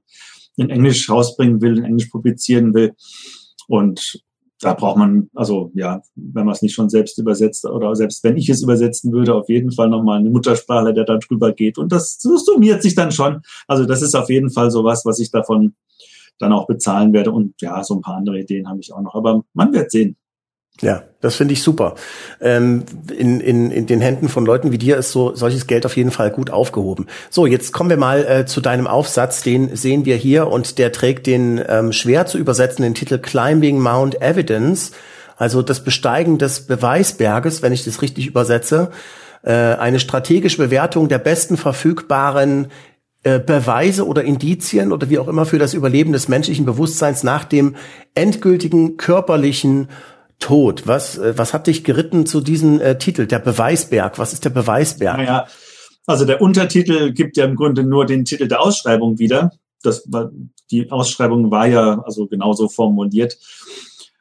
in 0.57 0.69
Englisch 0.69 1.09
rausbringen 1.09 1.63
will, 1.63 1.79
in 1.79 1.85
Englisch 1.85 2.09
publizieren 2.09 2.75
will. 2.75 2.93
Und 3.69 4.21
da 4.61 4.75
braucht 4.75 4.99
man, 4.99 5.31
also 5.35 5.73
ja, 5.75 6.03
wenn 6.15 6.45
man 6.45 6.55
es 6.55 6.61
nicht 6.61 6.75
schon 6.75 6.91
selbst 6.91 7.19
übersetzt 7.19 7.65
oder 7.65 7.95
selbst 7.97 8.23
wenn 8.25 8.37
ich 8.37 8.49
es 8.51 8.63
übersetzen 8.63 9.11
würde, 9.13 9.35
auf 9.35 9.49
jeden 9.49 9.73
Fall 9.73 9.89
nochmal 9.89 10.19
eine 10.19 10.29
Muttersprache, 10.29 10.93
der 10.93 11.05
da 11.05 11.17
drüber 11.17 11.53
geht. 11.53 11.79
Und 11.79 11.93
das, 11.93 12.19
das 12.19 12.45
summiert 12.45 12.83
sich 12.83 12.95
dann 12.95 13.13
schon. 13.13 13.41
Also 13.67 13.87
das 13.87 14.03
ist 14.03 14.15
auf 14.15 14.29
jeden 14.29 14.51
Fall 14.51 14.71
sowas, 14.71 15.03
was 15.07 15.19
ich 15.19 15.31
davon 15.31 15.75
dann 16.41 16.53
auch 16.53 16.67
bezahlen 16.67 17.13
werde. 17.13 17.31
Und 17.31 17.55
ja, 17.61 17.83
so 17.85 17.95
ein 17.95 18.01
paar 18.01 18.17
andere 18.17 18.39
Ideen 18.39 18.69
habe 18.69 18.81
ich 18.81 18.93
auch 18.93 19.01
noch. 19.01 19.15
Aber 19.15 19.45
man 19.55 19.73
wird 19.73 19.91
sehen. 19.91 20.17
Ja, 20.81 21.03
das 21.21 21.37
finde 21.37 21.53
ich 21.53 21.63
super. 21.63 21.95
Ähm, 22.41 22.85
in, 23.15 23.41
in, 23.41 23.71
in 23.71 23.87
den 23.87 24.01
Händen 24.01 24.29
von 24.29 24.47
Leuten 24.47 24.73
wie 24.73 24.79
dir 24.79 24.97
ist 24.97 25.13
so 25.13 25.35
solches 25.35 25.67
Geld 25.67 25.85
auf 25.85 25.97
jeden 25.97 26.11
Fall 26.11 26.31
gut 26.31 26.51
aufgehoben. 26.51 27.07
So, 27.29 27.45
jetzt 27.45 27.73
kommen 27.73 27.91
wir 27.91 27.99
mal 27.99 28.25
äh, 28.25 28.47
zu 28.47 28.63
deinem 28.63 28.87
Aufsatz. 28.87 29.43
Den 29.43 29.77
sehen 29.77 30.07
wir 30.07 30.17
hier 30.17 30.47
und 30.47 30.79
der 30.79 30.93
trägt 30.93 31.27
den 31.27 31.63
ähm, 31.69 31.93
schwer 31.93 32.25
zu 32.27 32.39
übersetzenden 32.39 32.95
Titel 32.95 33.19
Climbing 33.19 33.79
Mount 33.79 34.23
Evidence, 34.23 34.93
also 35.37 35.61
das 35.61 35.85
Besteigen 35.85 36.39
des 36.39 36.67
Beweisberges, 36.67 37.61
wenn 37.61 37.73
ich 37.73 37.85
das 37.85 38.01
richtig 38.01 38.27
übersetze. 38.27 38.91
Äh, 39.43 39.53
eine 39.53 40.01
strategische 40.01 40.59
Bewertung 40.59 41.09
der 41.09 41.19
besten 41.19 41.57
verfügbaren 41.57 42.69
Beweise 43.23 44.07
oder 44.07 44.25
Indizien 44.25 44.93
oder 44.93 45.11
wie 45.11 45.19
auch 45.19 45.29
immer 45.29 45.45
für 45.45 45.59
das 45.59 45.75
Überleben 45.75 46.13
des 46.13 46.29
menschlichen 46.29 46.65
Bewusstseins 46.65 47.23
nach 47.23 47.45
dem 47.45 47.77
endgültigen 48.15 48.97
körperlichen 48.97 49.89
Tod. 50.39 50.87
Was, 50.87 51.19
äh, 51.19 51.37
was 51.37 51.55
hat 51.55 51.67
dich 51.67 51.85
geritten 51.85 52.27
zu 52.27 52.41
diesem 52.41 52.81
äh, 52.81 52.99
Titel? 52.99 53.27
Der 53.27 53.39
Beweisberg. 53.39 54.19
Was 54.19 54.33
ist 54.33 54.45
der 54.45 54.51
Beweisberg? 54.51 55.19
Naja, 55.19 55.47
also 56.07 56.25
der 56.25 56.41
Untertitel 56.41 57.13
gibt 57.13 57.37
ja 57.37 57.45
im 57.45 57.57
Grunde 57.57 57.85
nur 57.85 58.07
den 58.07 58.25
Titel 58.25 58.49
der 58.49 58.61
Ausschreibung 58.61 59.19
wieder. 59.19 59.53
Das 59.83 60.03
war, 60.09 60.31
die 60.71 60.91
Ausschreibung 60.91 61.51
war 61.51 61.67
ja 61.67 62.01
also 62.01 62.27
genauso 62.27 62.69
formuliert. 62.69 63.39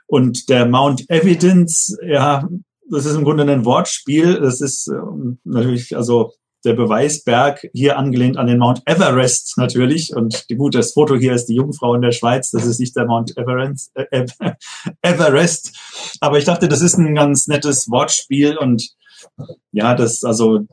Und 0.07 0.49
der 0.49 0.65
Mount 0.65 1.09
Evidence, 1.09 1.97
ja, 2.05 2.47
das 2.89 3.05
ist 3.05 3.15
im 3.15 3.23
Grunde 3.23 3.43
ein 3.43 3.65
Wortspiel. 3.65 4.39
Das 4.39 4.61
ist 4.61 4.87
ähm, 4.87 5.39
natürlich, 5.43 5.95
also 5.95 6.33
der 6.65 6.73
Beweisberg 6.73 7.67
hier 7.73 7.97
angelehnt 7.97 8.37
an 8.37 8.47
den 8.47 8.59
Mount 8.59 8.81
Everest 8.85 9.57
natürlich. 9.57 10.15
Und 10.15 10.49
die, 10.49 10.55
gut, 10.55 10.75
das 10.75 10.93
Foto 10.93 11.15
hier 11.15 11.33
ist 11.33 11.45
die 11.45 11.55
Jungfrau 11.55 11.95
in 11.95 12.01
der 12.01 12.11
Schweiz. 12.11 12.51
Das 12.51 12.65
ist 12.65 12.79
nicht 12.79 12.95
der 12.95 13.05
Mount 13.05 13.37
Everest, 13.37 13.91
äh, 13.95 14.25
Everest. 15.01 15.77
Aber 16.19 16.37
ich 16.37 16.45
dachte, 16.45 16.67
das 16.67 16.81
ist 16.81 16.97
ein 16.97 17.15
ganz 17.15 17.47
nettes 17.47 17.89
Wortspiel 17.89 18.57
und 18.57 18.89
ja, 19.71 19.95
das, 19.95 20.23
also 20.23 20.67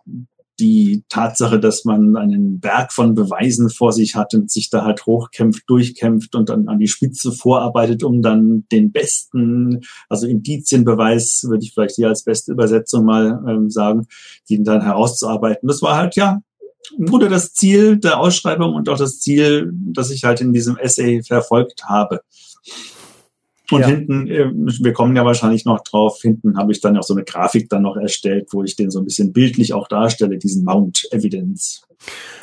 die 0.59 1.05
Tatsache, 1.09 1.61
dass 1.61 1.85
man 1.85 2.17
einen 2.17 2.61
Berg 2.61 2.93
von 2.93 3.15
Beweisen 3.15 3.71
vor 3.71 3.93
sich 3.93 4.15
hat 4.15 4.35
und 4.35 4.51
sich 4.51 4.71
da 4.71 4.85
halt 4.85 5.07
hochkämpft, 5.07 5.65
durchkämpft 5.69 6.35
und 6.35 6.49
dann 6.49 6.69
an 6.69 6.79
die 6.79 6.89
Spitze 6.89 7.33
vorarbeitet, 7.33 8.03
um 8.03 8.23
dann 8.23 8.65
den 8.73 8.93
besten, 8.93 9.83
also 10.09 10.27
Indizienbeweis, 10.27 11.45
würde 11.49 11.65
ich 11.65 11.75
vielleicht 11.75 11.97
hier 11.97 12.09
als 12.09 12.25
beste 12.25 12.53
Übersetzung 12.53 13.05
mal 13.05 13.45
ähm, 13.49 13.71
sagen, 13.71 14.07
den 14.49 14.65
dann 14.65 14.83
herauszuarbeiten. 14.83 15.69
Das 15.69 15.83
war 15.83 15.97
halt 15.97 16.17
ja 16.17 16.41
im 16.97 17.07
Grunde 17.07 17.29
das 17.29 17.53
Ziel 17.53 17.99
der 17.99 18.21
Ausschreibung 18.21 18.75
und 18.75 18.89
auch 18.89 18.99
das 18.99 19.19
Ziel, 19.19 19.73
das 19.73 20.11
ich 20.11 20.25
halt 20.25 20.41
in 20.41 20.53
diesem 20.53 20.77
Essay 20.77 21.23
verfolgt 21.23 21.85
habe. 21.85 22.21
Und 23.71 23.81
ja. 23.81 23.87
hinten, 23.89 24.27
äh, 24.29 24.51
wir 24.53 24.93
kommen 24.93 25.17
ja 25.17 25.25
wahrscheinlich 25.25 25.65
noch 25.65 25.83
drauf, 25.83 26.21
hinten 26.23 26.57
habe 26.57 26.73
ich 26.73 26.81
dann 26.81 26.97
auch 26.97 27.03
so 27.03 27.15
eine 27.15 27.25
Grafik 27.25 27.69
dann 27.69 27.83
noch 27.83 27.97
erstellt, 27.97 28.49
wo 28.53 28.63
ich 28.63 28.77
den 28.77 28.91
so 28.91 29.01
ein 29.01 29.05
bisschen 29.05 29.33
bildlich 29.33 29.73
auch 29.73 29.89
darstelle, 29.89 30.39
diesen 30.39 30.65
Mount 30.65 31.09
Evidence. 31.11 31.83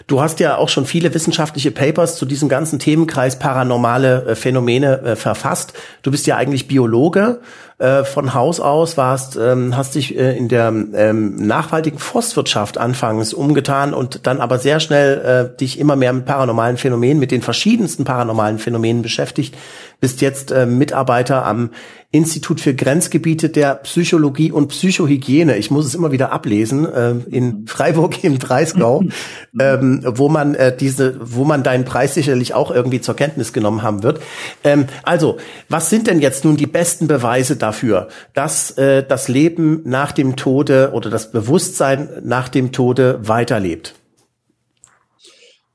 Du 0.08 0.22
hast 0.22 0.40
ja 0.40 0.58
auch 0.58 0.70
schon 0.70 0.86
viele 0.86 1.14
wissenschaftliche 1.14 1.72
Papers 1.72 2.18
zu 2.18 2.26
diesem 2.26 2.50
ganzen 2.50 2.80
Themenkreis 2.80 3.40
paranormale 3.40 4.26
äh, 4.26 4.36
Phänomene 4.36 5.02
äh, 5.02 5.16
verfasst. 5.16 5.74
Du 6.02 6.12
bist 6.12 6.28
ja 6.28 6.36
eigentlich 6.36 6.68
Biologe 6.68 7.40
äh, 7.78 8.04
von 8.04 8.34
Haus 8.34 8.60
aus, 8.60 8.98
warst, 8.98 9.38
ähm, 9.38 9.78
hast 9.78 9.96
dich 9.96 10.18
äh, 10.18 10.38
in 10.38 10.50
der 10.50 10.68
ähm, 10.68 11.36
nachhaltigen 11.36 12.00
Forstwirtschaft 12.00 12.78
anfangs 12.78 13.34
umgetan 13.34 13.94
und 13.94 14.28
dann 14.28 14.42
aber 14.42 14.60
sehr 14.60 14.80
schnell 14.80 15.54
äh, 15.54 15.58
dich 15.58 15.80
immer 15.80 15.96
mehr 15.96 16.12
mit 16.12 16.26
paranormalen 16.26 16.78
Phänomenen, 16.78 17.20
mit 17.20 17.32
den 17.32 17.42
verschiedensten 17.42 18.04
paranormalen 18.04 18.60
Phänomenen 18.60 19.04
beschäftigt, 19.04 19.56
bist 20.02 20.22
jetzt 20.22 20.52
äh, 20.52 20.66
Mitarbeiter 20.66 21.46
am 21.46 21.70
Institut 22.14 22.62
für 22.62 22.76
Grenzgebiete 22.76 23.50
der 23.50 23.74
Psychologie 23.74 24.52
und 24.52 24.68
Psychohygiene. 24.68 25.58
Ich 25.58 25.72
muss 25.72 25.88
es 25.88 25.96
immer 25.96 26.12
wieder 26.12 26.32
ablesen 26.32 26.86
äh, 26.86 27.16
in 27.28 27.66
Freiburg 27.66 28.24
im 28.24 28.38
Breisgau, 28.38 29.04
ähm, 29.60 30.02
wo 30.06 30.30
man 30.30 30.54
äh, 30.54 30.78
diese, 30.78 31.18
wo 31.20 31.44
man 31.44 31.64
deinen 31.64 31.86
Preis 31.86 32.14
sicherlich 32.14 32.54
auch 32.54 32.70
irgendwie 32.70 33.02
zur 33.02 33.16
Kenntnis 33.16 33.52
genommen 33.52 33.82
haben 33.82 34.04
wird. 34.04 34.22
Ähm, 34.64 34.86
also, 35.02 35.38
was 35.70 35.90
sind 35.90 36.06
denn 36.06 36.22
jetzt 36.22 36.46
nun 36.46 36.56
die 36.56 36.68
besten 36.68 37.08
Beweise 37.08 37.56
dafür, 37.56 38.10
dass 38.36 38.78
äh, 38.78 39.04
das 39.04 39.28
Leben 39.28 39.82
nach 39.84 40.12
dem 40.12 40.36
Tode 40.36 40.92
oder 40.94 41.10
das 41.10 41.32
Bewusstsein 41.32 42.10
nach 42.24 42.48
dem 42.48 42.72
Tode 42.72 43.22
weiterlebt? 43.24 43.96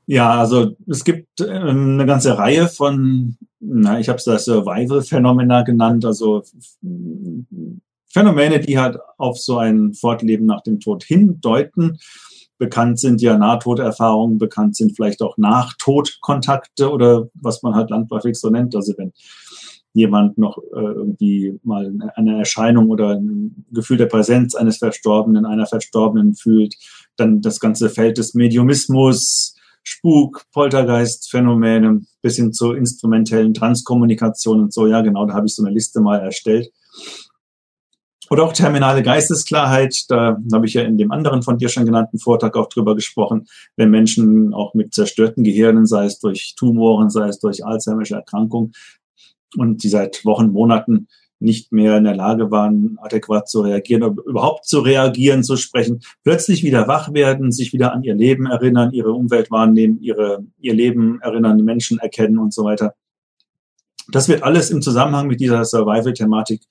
Ja, 0.05 0.39
also 0.39 0.77
es 0.87 1.03
gibt 1.03 1.41
ähm, 1.41 1.95
eine 1.95 2.05
ganze 2.05 2.37
Reihe 2.37 2.69
von, 2.69 3.35
na, 3.59 3.99
ich 3.99 4.09
habe 4.09 4.17
es 4.17 4.25
das 4.25 4.45
Survival-Phänomena 4.45 5.63
genannt, 5.63 6.05
also 6.05 6.43
Phänomene, 8.07 8.59
die 8.59 8.79
halt 8.79 8.97
auf 9.17 9.37
so 9.37 9.57
ein 9.57 9.93
Fortleben 9.93 10.45
nach 10.45 10.61
dem 10.61 10.79
Tod 10.79 11.03
hindeuten. 11.03 11.99
Bekannt 12.57 12.99
sind 12.99 13.21
ja 13.21 13.37
Nahtoderfahrungen, 13.37 14.37
bekannt 14.37 14.75
sind 14.75 14.95
vielleicht 14.95 15.21
auch 15.21 15.37
Nachtodkontakte 15.37 16.91
oder 16.91 17.29
was 17.33 17.61
man 17.63 17.75
halt 17.75 17.89
landläufig 17.89 18.35
so 18.35 18.49
nennt. 18.49 18.75
Also 18.75 18.93
wenn 18.97 19.13
jemand 19.93 20.37
noch 20.37 20.57
äh, 20.57 20.79
irgendwie 20.79 21.59
mal 21.63 21.91
eine 22.15 22.37
Erscheinung 22.37 22.89
oder 22.89 23.15
ein 23.15 23.65
Gefühl 23.71 23.97
der 23.97 24.05
Präsenz 24.05 24.55
eines 24.55 24.77
Verstorbenen, 24.77 25.45
einer 25.45 25.65
Verstorbenen 25.65 26.35
fühlt, 26.35 26.75
dann 27.17 27.41
das 27.41 27.59
ganze 27.59 27.89
Feld 27.89 28.17
des 28.17 28.33
Mediumismus, 28.33 29.55
Spuk, 29.89 30.45
Poltergeist-Phänomene 30.53 32.01
bis 32.21 32.35
hin 32.35 32.53
zur 32.53 32.77
instrumentellen 32.77 33.53
Transkommunikation 33.53 34.61
und 34.61 34.73
so. 34.73 34.85
Ja, 34.85 35.01
genau, 35.01 35.25
da 35.25 35.33
habe 35.33 35.47
ich 35.47 35.55
so 35.55 35.63
eine 35.63 35.73
Liste 35.73 35.99
mal 35.99 36.19
erstellt. 36.19 36.71
Oder 38.29 38.43
auch 38.43 38.53
terminale 38.53 39.01
Geistesklarheit, 39.01 40.05
da 40.09 40.37
habe 40.53 40.67
ich 40.67 40.75
ja 40.75 40.83
in 40.83 40.99
dem 40.99 41.11
anderen 41.11 41.41
von 41.41 41.57
dir 41.57 41.69
schon 41.69 41.85
genannten 41.85 42.19
Vortrag 42.19 42.55
auch 42.55 42.69
drüber 42.69 42.93
gesprochen, 42.93 43.47
wenn 43.75 43.89
Menschen 43.89 44.53
auch 44.53 44.75
mit 44.75 44.93
zerstörten 44.93 45.43
Gehirnen, 45.43 45.87
sei 45.87 46.05
es 46.05 46.19
durch 46.19 46.53
Tumoren, 46.55 47.09
sei 47.09 47.27
es 47.27 47.39
durch 47.39 47.65
Alzheimer's 47.65 48.11
Erkrankung 48.11 48.73
und 49.57 49.83
die 49.83 49.89
seit 49.89 50.23
Wochen, 50.25 50.51
Monaten 50.51 51.07
nicht 51.39 51.71
mehr 51.71 51.97
in 51.97 52.03
der 52.03 52.15
Lage 52.15 52.51
waren, 52.51 52.97
adäquat 53.01 53.49
zu 53.49 53.61
reagieren 53.61 54.17
überhaupt 54.25 54.65
zu 54.65 54.79
reagieren, 54.79 55.43
zu 55.43 55.55
sprechen, 55.55 56.01
plötzlich 56.23 56.63
wieder 56.63 56.87
wach 56.87 57.13
werden, 57.13 57.51
sich 57.51 57.71
wieder 57.73 57.93
an 57.93 58.03
ihr 58.03 58.15
Leben 58.15 58.45
erinnern, 58.45 58.91
ihre 58.91 59.13
Umwelt 59.13 59.49
wahrnehmen, 59.49 60.01
ihre, 60.01 60.43
ihr 60.59 60.73
Leben 60.73 61.21
erinnern, 61.21 61.57
die 61.57 61.63
Menschen 61.63 61.99
erkennen 61.99 62.37
und 62.37 62.53
so 62.53 62.65
weiter. 62.65 62.93
Das 64.11 64.27
wird 64.27 64.43
alles 64.43 64.69
im 64.69 64.81
Zusammenhang 64.81 65.27
mit 65.27 65.39
dieser 65.39 65.63
Survival-Thematik 65.63 66.63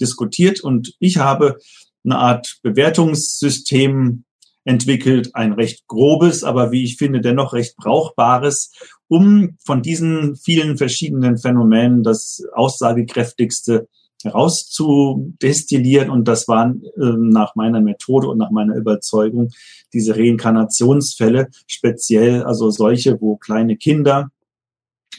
diskutiert 0.00 0.60
und 0.60 0.94
ich 0.98 1.18
habe 1.18 1.58
eine 2.04 2.18
Art 2.18 2.58
Bewertungssystem 2.62 4.24
entwickelt, 4.64 5.30
ein 5.34 5.52
recht 5.52 5.86
grobes, 5.86 6.42
aber 6.42 6.72
wie 6.72 6.82
ich 6.82 6.96
finde, 6.96 7.20
dennoch 7.20 7.52
recht 7.52 7.76
brauchbares, 7.76 8.72
um 9.06 9.56
von 9.64 9.82
diesen 9.82 10.34
vielen 10.36 10.76
verschiedenen 10.76 11.38
Phänomenen 11.38 12.02
das 12.02 12.42
aussagekräftigste 12.52 13.88
herauszudestillieren. 14.22 16.10
Und 16.10 16.26
das 16.28 16.48
waren 16.48 16.82
äh, 16.96 17.16
nach 17.16 17.54
meiner 17.54 17.80
Methode 17.80 18.28
und 18.28 18.38
nach 18.38 18.50
meiner 18.50 18.74
Überzeugung 18.74 19.50
diese 19.92 20.16
Reinkarnationsfälle, 20.16 21.48
speziell 21.66 22.42
also 22.42 22.70
solche, 22.70 23.20
wo 23.20 23.36
kleine 23.36 23.76
Kinder, 23.76 24.30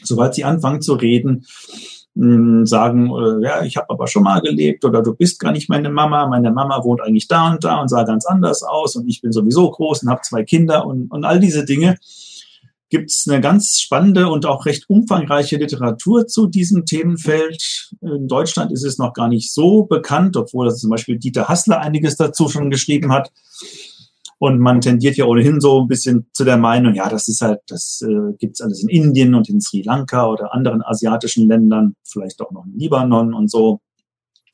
sobald 0.02 0.34
sie 0.34 0.44
anfangen 0.44 0.82
zu 0.82 0.94
reden, 0.94 1.46
mh, 2.14 2.66
sagen, 2.66 3.10
äh, 3.10 3.44
ja, 3.44 3.62
ich 3.62 3.76
habe 3.76 3.90
aber 3.90 4.06
schon 4.06 4.24
mal 4.24 4.40
gelebt 4.40 4.84
oder 4.84 5.02
du 5.02 5.14
bist 5.14 5.38
gar 5.38 5.52
nicht 5.52 5.68
meine 5.68 5.90
Mama, 5.90 6.26
meine 6.26 6.50
Mama 6.50 6.82
wohnt 6.84 7.00
eigentlich 7.00 7.28
da 7.28 7.52
und 7.52 7.64
da 7.64 7.80
und 7.80 7.88
sah 7.88 8.02
ganz 8.04 8.26
anders 8.26 8.62
aus 8.62 8.96
und 8.96 9.08
ich 9.08 9.20
bin 9.22 9.32
sowieso 9.32 9.70
groß 9.70 10.02
und 10.02 10.10
habe 10.10 10.22
zwei 10.22 10.42
Kinder 10.42 10.86
und, 10.86 11.10
und 11.10 11.24
all 11.24 11.40
diese 11.40 11.64
Dinge 11.64 11.96
gibt 12.90 13.10
es 13.10 13.26
eine 13.28 13.40
ganz 13.40 13.80
spannende 13.80 14.28
und 14.28 14.46
auch 14.46 14.66
recht 14.66 14.88
umfangreiche 14.88 15.56
Literatur 15.56 16.26
zu 16.26 16.46
diesem 16.46 16.84
Themenfeld. 16.84 17.90
In 18.00 18.28
Deutschland 18.28 18.72
ist 18.72 18.84
es 18.84 18.98
noch 18.98 19.12
gar 19.12 19.28
nicht 19.28 19.52
so 19.52 19.84
bekannt, 19.84 20.36
obwohl 20.36 20.74
zum 20.74 20.90
Beispiel 20.90 21.18
Dieter 21.18 21.48
Hassler 21.48 21.80
einiges 21.80 22.16
dazu 22.16 22.48
schon 22.48 22.70
geschrieben 22.70 23.12
hat. 23.12 23.30
Und 24.38 24.60
man 24.60 24.80
tendiert 24.80 25.16
ja 25.16 25.24
ohnehin 25.24 25.60
so 25.60 25.82
ein 25.82 25.88
bisschen 25.88 26.28
zu 26.32 26.44
der 26.44 26.56
Meinung, 26.56 26.94
ja, 26.94 27.08
das 27.08 27.26
ist 27.26 27.40
halt, 27.40 27.60
das 27.66 28.00
äh, 28.02 28.34
gibt's 28.38 28.60
alles 28.60 28.82
in 28.82 28.88
Indien 28.88 29.34
und 29.34 29.48
in 29.48 29.60
Sri 29.60 29.82
Lanka 29.82 30.28
oder 30.28 30.54
anderen 30.54 30.80
asiatischen 30.82 31.48
Ländern, 31.48 31.96
vielleicht 32.04 32.40
auch 32.40 32.52
noch 32.52 32.64
in 32.64 32.78
Libanon 32.78 33.34
und 33.34 33.50
so 33.50 33.80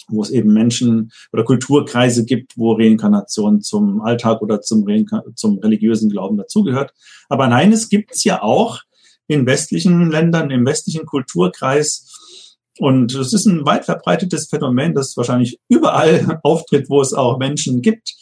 wo 0.09 0.23
es 0.23 0.31
eben 0.31 0.53
Menschen 0.53 1.13
oder 1.33 1.45
Kulturkreise 1.45 2.25
gibt, 2.25 2.57
wo 2.57 2.73
Reinkarnation 2.73 3.61
zum 3.61 4.01
Alltag 4.03 4.43
oder 4.43 4.61
zum, 4.61 4.87
zum 5.35 5.59
religiösen 5.59 6.11
Glauben 6.11 6.37
dazugehört. 6.37 6.93
Aber 7.29 7.49
nein, 7.49 7.73
es 7.73 7.89
gibt 7.89 8.15
es 8.15 8.25
ja 8.25 8.43
auch 8.43 8.81
in 9.27 9.47
westlichen 9.47 10.11
Ländern, 10.11 10.51
im 10.51 10.67
westlichen 10.67 11.07
Kulturkreis. 11.07 12.51
Und 12.79 13.15
es 13.15 13.33
ist 13.33 13.47
ein 13.47 13.65
weit 13.65 13.85
verbreitetes 13.85 14.49
Phänomen, 14.49 14.95
das 14.95 15.17
wahrscheinlich 15.17 15.61
überall 15.69 16.41
auftritt, 16.43 16.91
wo 16.91 17.01
es 17.01 17.15
auch 17.15 17.39
Menschen 17.39 17.83
gibt. 17.83 18.15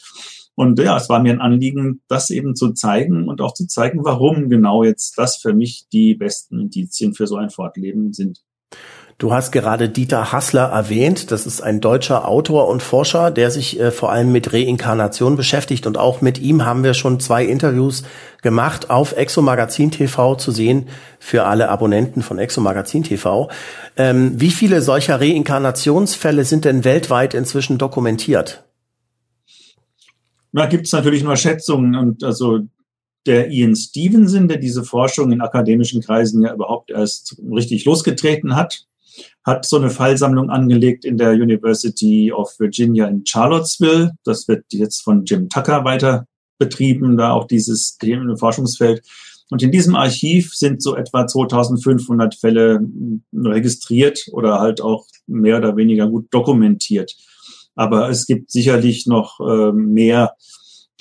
Und 0.55 0.79
ja, 0.79 0.97
es 0.99 1.09
war 1.09 1.23
mir 1.23 1.33
ein 1.33 1.41
Anliegen, 1.41 2.03
das 2.09 2.31
eben 2.31 2.55
zu 2.55 2.73
zeigen 2.73 3.29
und 3.29 3.41
auch 3.41 3.55
zu 3.55 3.67
zeigen, 3.67 4.05
warum 4.05 4.51
genau 4.51 4.85
jetzt 4.85 5.17
das 5.17 5.39
für 5.39 5.55
mich 5.55 5.87
die 5.93 6.15
besten 6.15 6.61
Indizien 6.61 7.15
für 7.15 7.27
so 7.27 7.37
ein 7.37 7.49
Fortleben 7.49 8.13
sind. 8.13 8.43
Du 9.19 9.33
hast 9.33 9.53
gerade 9.53 9.89
Dieter 9.89 10.33
Hassler 10.33 10.71
erwähnt. 10.71 11.31
Das 11.31 11.47
ist 11.47 11.61
ein 11.61 11.81
deutscher 11.81 12.27
Autor 12.27 12.69
und 12.69 12.83
Forscher, 12.83 13.31
der 13.31 13.51
sich 13.51 13.79
äh, 13.79 13.91
vor 13.91 14.11
allem 14.11 14.33
mit 14.33 14.53
Reinkarnation 14.53 15.37
beschäftigt. 15.37 15.87
Und 15.87 15.97
auch 15.97 16.21
mit 16.21 16.41
ihm 16.41 16.65
haben 16.65 16.83
wir 16.83 16.95
schon 16.95 17.21
zwei 17.21 17.45
Interviews 17.45 18.03
gemacht 18.43 18.91
auf 18.91 19.17
Exo 19.17 19.43
Magazin 19.43 19.91
TV 19.91 20.35
zu 20.35 20.51
sehen 20.51 20.89
für 21.21 21.45
alle 21.45 21.69
Abonnenten 21.69 22.23
von 22.23 22.39
Exo 22.39 22.61
Magazin 22.61 23.05
TV. 23.05 23.49
Ähm, 23.97 24.41
wie 24.41 24.51
viele 24.51 24.83
solcher 24.83 25.21
Reinkarnationsfälle 25.21 26.45
sind 26.45 26.65
denn 26.65 26.85
weltweit 26.85 27.35
inzwischen 27.35 27.79
dokumentiert? 27.79 28.65
Da 30.53 30.67
gibt 30.67 30.87
es 30.87 30.93
natürlich 30.93 31.23
nur 31.23 31.37
Schätzungen 31.37 31.95
und 31.95 32.25
also 32.25 32.61
der 33.27 33.51
Ian 33.51 33.77
Stevenson, 33.77 34.49
der 34.49 34.59
diese 34.59 34.85
Forschung 34.85 35.33
in 35.33 35.41
akademischen 35.41 36.03
Kreisen 36.03 36.43
ja 36.43 36.53
überhaupt 36.53 36.91
erst 36.91 37.37
richtig 37.51 37.85
losgetreten 37.85 38.57
hat, 38.57 38.87
hat 39.45 39.67
so 39.67 39.77
eine 39.77 39.91
Fallsammlung 39.91 40.51
angelegt 40.51 41.05
in 41.05 41.17
der 41.17 41.33
University 41.33 42.33
of 42.33 42.55
Virginia 42.59 43.07
in 43.07 43.25
Charlottesville. 43.27 44.13
Das 44.25 44.47
wird 44.49 44.65
jetzt 44.73 45.03
von 45.03 45.25
Jim 45.25 45.49
Tucker 45.49 45.85
weiter 45.85 46.27
betrieben, 46.59 47.17
da 47.17 47.33
auch 47.33 47.47
dieses 47.47 47.99
Forschungsfeld. 48.37 49.03
Und 49.51 49.63
in 49.63 49.71
diesem 49.71 49.97
Archiv 49.97 50.55
sind 50.55 50.83
so 50.83 50.97
etwa 50.97 51.27
2500 51.27 52.37
Fälle 52.37 52.81
registriert 53.35 54.27
oder 54.33 54.61
halt 54.61 54.81
auch 54.81 55.07
mehr 55.27 55.59
oder 55.59 55.77
weniger 55.77 56.09
gut 56.09 56.27
dokumentiert. 56.31 57.15
Aber 57.75 58.09
es 58.09 58.27
gibt 58.27 58.51
sicherlich 58.51 59.07
noch 59.07 59.41
äh, 59.41 59.73
mehr, 59.73 60.37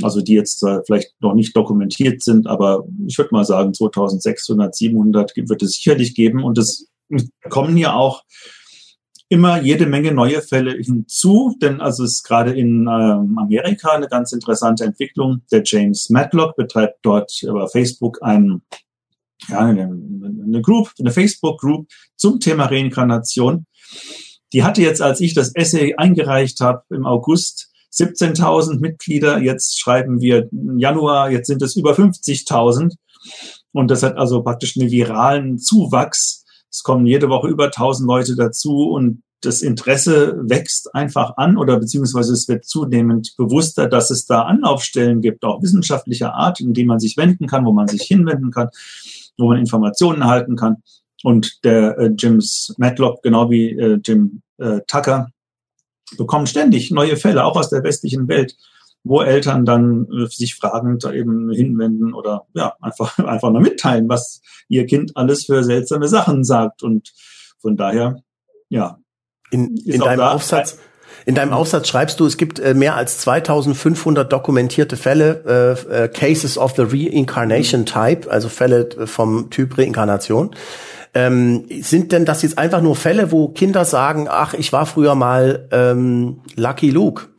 also 0.02 0.22
die 0.22 0.34
jetzt 0.34 0.66
vielleicht 0.86 1.14
noch 1.22 1.34
nicht 1.34 1.56
dokumentiert 1.56 2.24
sind, 2.24 2.48
aber 2.48 2.86
ich 3.08 3.18
würde 3.18 3.30
mal 3.32 3.46
sagen 3.46 3.74
2600, 3.74 4.76
700 4.76 5.34
wird 5.36 5.64
es 5.64 5.74
sicherlich 5.74 6.16
geben 6.16 6.44
und 6.44 6.58
es 6.58 6.91
kommen 7.50 7.78
ja 7.78 7.94
auch 7.94 8.24
immer 9.32 9.62
jede 9.62 9.86
Menge 9.86 10.12
neue 10.12 10.42
Fälle 10.42 10.74
hinzu, 10.74 11.56
denn 11.62 11.80
also 11.80 12.04
es 12.04 12.16
ist 12.16 12.24
gerade 12.24 12.52
in 12.52 12.82
ähm, 12.82 13.38
Amerika 13.40 13.92
eine 13.92 14.10
ganz 14.10 14.34
interessante 14.34 14.84
Entwicklung. 14.84 15.42
Der 15.52 15.64
James 15.66 16.10
Matlock 16.10 16.58
betreibt 16.58 17.00
dort 17.02 17.32
über 17.42 17.70
Facebook 17.70 18.22
ein, 18.22 18.62
ja, 19.48 19.60
eine, 19.60 19.84
eine 19.84 20.62
Group, 20.62 20.92
eine 21.00 21.12
Facebook-Group 21.12 21.88
zum 22.18 22.42
Thema 22.42 22.66
Reinkarnation. 22.66 23.68
Die 24.52 24.66
hatte 24.66 24.82
jetzt, 24.82 25.02
als 25.02 25.22
ich 25.22 25.34
das 25.34 25.56
Essay 25.56 25.96
eingereicht 25.96 26.60
habe 26.60 26.84
im 26.90 27.06
August, 27.06 27.72
17.000 27.94 28.82
Mitglieder. 28.82 29.40
Jetzt 29.40 29.80
schreiben 29.80 30.20
wir 30.20 30.50
Januar, 30.76 31.32
jetzt 31.32 31.48
sind 31.48 31.62
es 31.62 31.78
über 31.78 31.94
50.000. 31.94 32.96
Und 33.72 33.90
das 33.90 34.04
hat 34.04 34.18
also 34.18 34.44
praktisch 34.44 34.76
einen 34.78 34.92
viralen 34.92 35.58
Zuwachs 35.58 36.41
es 36.72 36.84
kommen 36.84 37.06
jede 37.06 37.30
Woche 37.30 37.50
über 37.50 37.66
1000 37.66 38.08
Leute 38.08 38.36
dazu 38.36 38.90
und 38.90 39.24
das 39.42 39.62
Interesse 39.62 40.38
wächst 40.44 40.94
einfach 40.94 41.36
an 41.38 41.58
oder 41.58 41.80
beziehungsweise 41.80 42.34
es 42.34 42.48
wird 42.48 42.64
zunehmend 42.64 43.36
bewusster, 43.38 43.88
dass 43.88 44.12
es 44.12 44.26
da 44.26 44.44
Anlaufstellen 44.44 45.22
gibt, 45.22 45.44
auch 45.44 45.62
wissenschaftlicher 45.62 46.36
Art, 46.36 46.60
in 46.60 46.74
die 46.74 46.86
man 46.86 47.00
sich 47.00 47.18
wenden 47.18 47.48
kann, 47.48 47.66
wo 47.66 47.72
man 47.72 47.88
sich 47.88 48.04
hinwenden 48.04 48.52
kann, 48.52 48.70
wo 49.38 49.50
man 49.50 49.58
Informationen 49.58 50.22
erhalten 50.22 50.56
kann. 50.56 50.78
Und 51.24 51.64
der 51.64 51.98
äh, 51.98 52.12
James 52.18 52.74
Matlock, 52.78 53.22
genau 53.24 53.50
wie 53.50 53.72
äh, 53.72 54.00
Jim 54.06 54.42
äh, 54.58 54.82
Tucker, 54.88 55.32
bekommen 56.18 56.48
ständig 56.48 56.92
neue 56.92 57.18
Fälle, 57.18 57.44
auch 57.44 57.56
aus 57.56 57.70
der 57.70 57.84
westlichen 57.84 58.28
Welt, 58.28 58.56
wo 59.04 59.22
Eltern 59.22 59.66
dann 59.66 60.08
äh, 60.12 60.28
sich 60.28 60.56
fragend 60.56 61.06
eben 61.06 61.52
hinwenden 61.52 62.14
oder 62.14 62.46
ja, 62.54 62.74
einfach, 62.82 63.18
einfach 63.26 63.52
mal 63.52 63.62
mitteilen, 63.62 64.10
was 64.10 64.42
ihr 64.68 64.86
Kind 64.86 65.12
alles 65.16 65.46
für 65.46 65.64
seltsame 65.64 66.08
Sachen 66.08 66.44
sagt. 66.44 66.84
Und 66.84 67.12
von 67.60 67.78
daher, 67.78 68.18
ja. 68.70 68.98
In, 69.50 69.76
in 69.78 70.00
deinem 70.00 70.20
da, 70.20 70.32
Aufsatz, 70.32 70.78
in 71.26 71.36
deinem 71.36 71.54
Aufsatz 71.54 71.88
schreibst 71.88 72.20
du, 72.20 72.26
es 72.26 72.38
gibt 72.38 72.60
äh, 72.60 72.74
mehr 72.74 72.96
als 72.96 73.20
2500 73.20 74.32
dokumentierte 74.32 74.98
Fälle, 74.98 75.78
äh, 75.92 76.04
äh, 76.04 76.08
Cases 76.08 76.58
of 76.58 76.76
the 76.76 76.84
Reincarnation 76.84 77.86
Type, 77.86 78.32
also 78.32 78.50
Fälle 78.50 78.90
äh, 78.90 79.08
vom 79.08 79.50
Typ 79.50 79.78
Reinkarnation. 79.78 80.56
Ähm, 81.14 81.66
sind 81.82 82.14
denn 82.14 82.24
das 82.24 82.42
jetzt 82.42 82.58
einfach 82.58 82.82
nur 82.82 82.96
Fälle, 82.96 83.34
wo 83.34 83.50
Kinder 83.50 83.84
sagen, 83.84 84.28
ach, 84.30 84.54
ich 84.54 84.72
war 84.72 84.86
früher 84.86 85.14
mal 85.14 85.68
ähm, 85.72 86.40
Lucky 86.56 86.90
Luke 86.90 87.31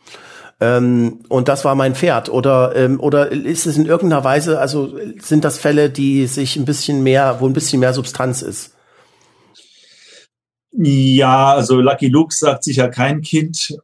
ähm, 0.63 1.19
und 1.29 1.49
das 1.49 1.65
war 1.65 1.75
mein 1.75 1.97
Pferd. 1.97 2.29
Oder, 2.29 2.77
ähm, 2.77 3.01
oder 3.01 3.33
ist 3.33 3.67
es 3.67 3.77
in 3.77 3.87
irgendeiner 3.87 4.23
Weise, 4.23 4.61
also 4.61 4.97
sind 5.19 5.43
das 5.43 5.59
Fälle, 5.59 5.91
die 5.91 6.29
sich 6.29 6.55
ein 6.55 6.65
bisschen 6.65 7.03
mehr, 7.03 7.39
wo 7.41 7.47
ein 7.47 7.53
bisschen 7.53 7.81
mehr 7.81 7.93
Substanz 7.93 8.43
ist? 8.43 8.73
Ja, 10.71 11.53
also 11.53 11.81
Lucky 11.81 12.07
Luke 12.07 12.33
sagt 12.33 12.63
sicher 12.63 12.89
kein 12.91 13.23
Kind. 13.23 13.77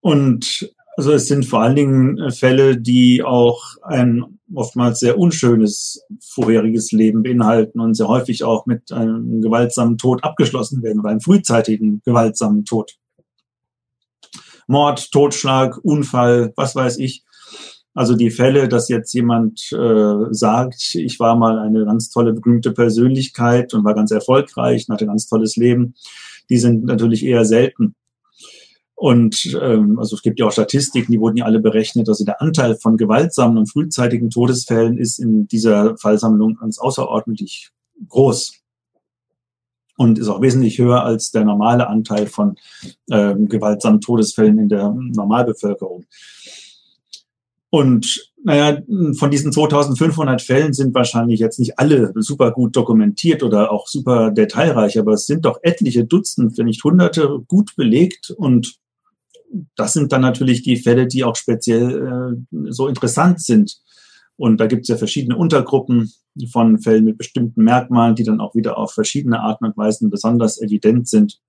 Und 0.00 0.70
also 0.96 1.12
es 1.12 1.26
sind 1.26 1.46
vor 1.46 1.62
allen 1.62 1.74
Dingen 1.74 2.30
Fälle, 2.30 2.76
die 2.76 3.24
auch 3.24 3.64
ein 3.82 4.38
oftmals 4.54 5.00
sehr 5.00 5.18
unschönes 5.18 6.06
vorheriges 6.20 6.92
Leben 6.92 7.24
beinhalten 7.24 7.80
und 7.80 7.94
sehr 7.94 8.06
häufig 8.06 8.44
auch 8.44 8.66
mit 8.66 8.92
einem 8.92 9.42
gewaltsamen 9.42 9.98
Tod 9.98 10.22
abgeschlossen 10.22 10.80
werden 10.84 11.00
oder 11.00 11.10
einem 11.10 11.20
frühzeitigen 11.20 12.02
gewaltsamen 12.04 12.64
Tod. 12.64 12.94
Mord, 14.66 15.10
Totschlag, 15.12 15.78
Unfall, 15.82 16.52
was 16.56 16.74
weiß 16.74 16.98
ich. 16.98 17.24
Also 17.94 18.16
die 18.16 18.30
Fälle, 18.30 18.68
dass 18.68 18.88
jetzt 18.88 19.12
jemand 19.12 19.70
äh, 19.72 20.14
sagt, 20.30 20.96
ich 20.96 21.20
war 21.20 21.36
mal 21.36 21.60
eine 21.60 21.84
ganz 21.84 22.10
tolle, 22.10 22.32
berühmte 22.32 22.72
Persönlichkeit 22.72 23.72
und 23.72 23.84
war 23.84 23.94
ganz 23.94 24.10
erfolgreich 24.10 24.86
und 24.88 24.94
hatte 24.94 25.04
ein 25.04 25.08
ganz 25.08 25.28
tolles 25.28 25.54
Leben, 25.56 25.94
die 26.50 26.58
sind 26.58 26.84
natürlich 26.84 27.24
eher 27.24 27.44
selten. 27.44 27.94
Und 28.96 29.56
ähm, 29.60 29.98
also 29.98 30.16
es 30.16 30.22
gibt 30.22 30.40
ja 30.40 30.46
auch 30.46 30.52
Statistiken, 30.52 31.12
die 31.12 31.20
wurden 31.20 31.36
ja 31.36 31.44
alle 31.44 31.60
berechnet. 31.60 32.08
Also 32.08 32.24
der 32.24 32.40
Anteil 32.40 32.76
von 32.76 32.96
gewaltsamen 32.96 33.58
und 33.58 33.70
frühzeitigen 33.70 34.30
Todesfällen 34.30 34.98
ist 34.98 35.18
in 35.18 35.46
dieser 35.46 35.96
Fallsammlung 35.96 36.56
ganz 36.56 36.78
außerordentlich 36.78 37.70
groß 38.08 38.63
und 39.96 40.18
ist 40.18 40.28
auch 40.28 40.40
wesentlich 40.40 40.78
höher 40.78 41.02
als 41.02 41.30
der 41.30 41.44
normale 41.44 41.88
Anteil 41.88 42.26
von 42.26 42.56
ähm, 43.10 43.48
gewaltsamen 43.48 44.00
Todesfällen 44.00 44.58
in 44.58 44.68
der 44.68 44.90
Normalbevölkerung. 44.90 46.04
Und 47.70 48.30
naja, 48.44 48.78
von 49.18 49.30
diesen 49.30 49.52
2500 49.52 50.42
Fällen 50.42 50.74
sind 50.74 50.94
wahrscheinlich 50.94 51.40
jetzt 51.40 51.58
nicht 51.58 51.78
alle 51.78 52.12
super 52.16 52.52
gut 52.52 52.76
dokumentiert 52.76 53.42
oder 53.42 53.72
auch 53.72 53.88
super 53.88 54.30
detailreich, 54.30 54.98
aber 54.98 55.14
es 55.14 55.26
sind 55.26 55.44
doch 55.44 55.58
etliche 55.62 56.04
Dutzend, 56.04 56.56
wenn 56.58 56.66
nicht 56.66 56.84
Hunderte 56.84 57.40
gut 57.48 57.74
belegt 57.74 58.30
und 58.30 58.78
das 59.76 59.92
sind 59.92 60.12
dann 60.12 60.20
natürlich 60.20 60.62
die 60.62 60.76
Fälle, 60.76 61.06
die 61.06 61.24
auch 61.24 61.36
speziell 61.36 62.36
äh, 62.52 62.70
so 62.70 62.88
interessant 62.88 63.40
sind. 63.40 63.76
Und 64.36 64.58
da 64.58 64.66
gibt 64.66 64.82
es 64.82 64.88
ja 64.88 64.96
verschiedene 64.96 65.36
Untergruppen 65.36 66.12
von 66.50 66.80
Fällen 66.80 67.04
mit 67.04 67.18
bestimmten 67.18 67.62
Merkmalen, 67.62 68.16
die 68.16 68.24
dann 68.24 68.40
auch 68.40 68.54
wieder 68.54 68.76
auf 68.78 68.92
verschiedene 68.92 69.40
Arten 69.40 69.64
und 69.64 69.76
Weisen 69.76 70.10
besonders 70.10 70.60
evident 70.60 71.08
sind. 71.08 71.40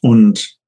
Und 0.00 0.58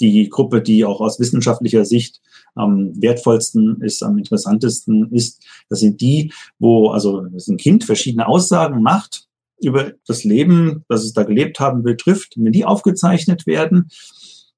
die 0.00 0.28
Gruppe, 0.28 0.60
die 0.60 0.84
auch 0.84 1.00
aus 1.00 1.18
wissenschaftlicher 1.20 1.84
Sicht 1.84 2.20
am 2.54 3.00
wertvollsten 3.00 3.80
ist, 3.80 4.02
am 4.02 4.18
interessantesten 4.18 5.10
ist, 5.12 5.42
das 5.68 5.80
sind 5.80 6.00
die, 6.00 6.32
wo 6.58 6.90
also 6.90 7.20
ein 7.20 7.56
Kind 7.56 7.84
verschiedene 7.84 8.26
Aussagen 8.26 8.82
macht 8.82 9.28
über 9.62 9.92
das 10.06 10.24
Leben, 10.24 10.84
das 10.88 11.04
es 11.04 11.12
da 11.12 11.22
gelebt 11.22 11.60
haben 11.60 11.84
will, 11.84 11.96
trifft, 11.96 12.34
wenn 12.36 12.52
die 12.52 12.64
aufgezeichnet 12.64 13.46
werden, 13.46 13.88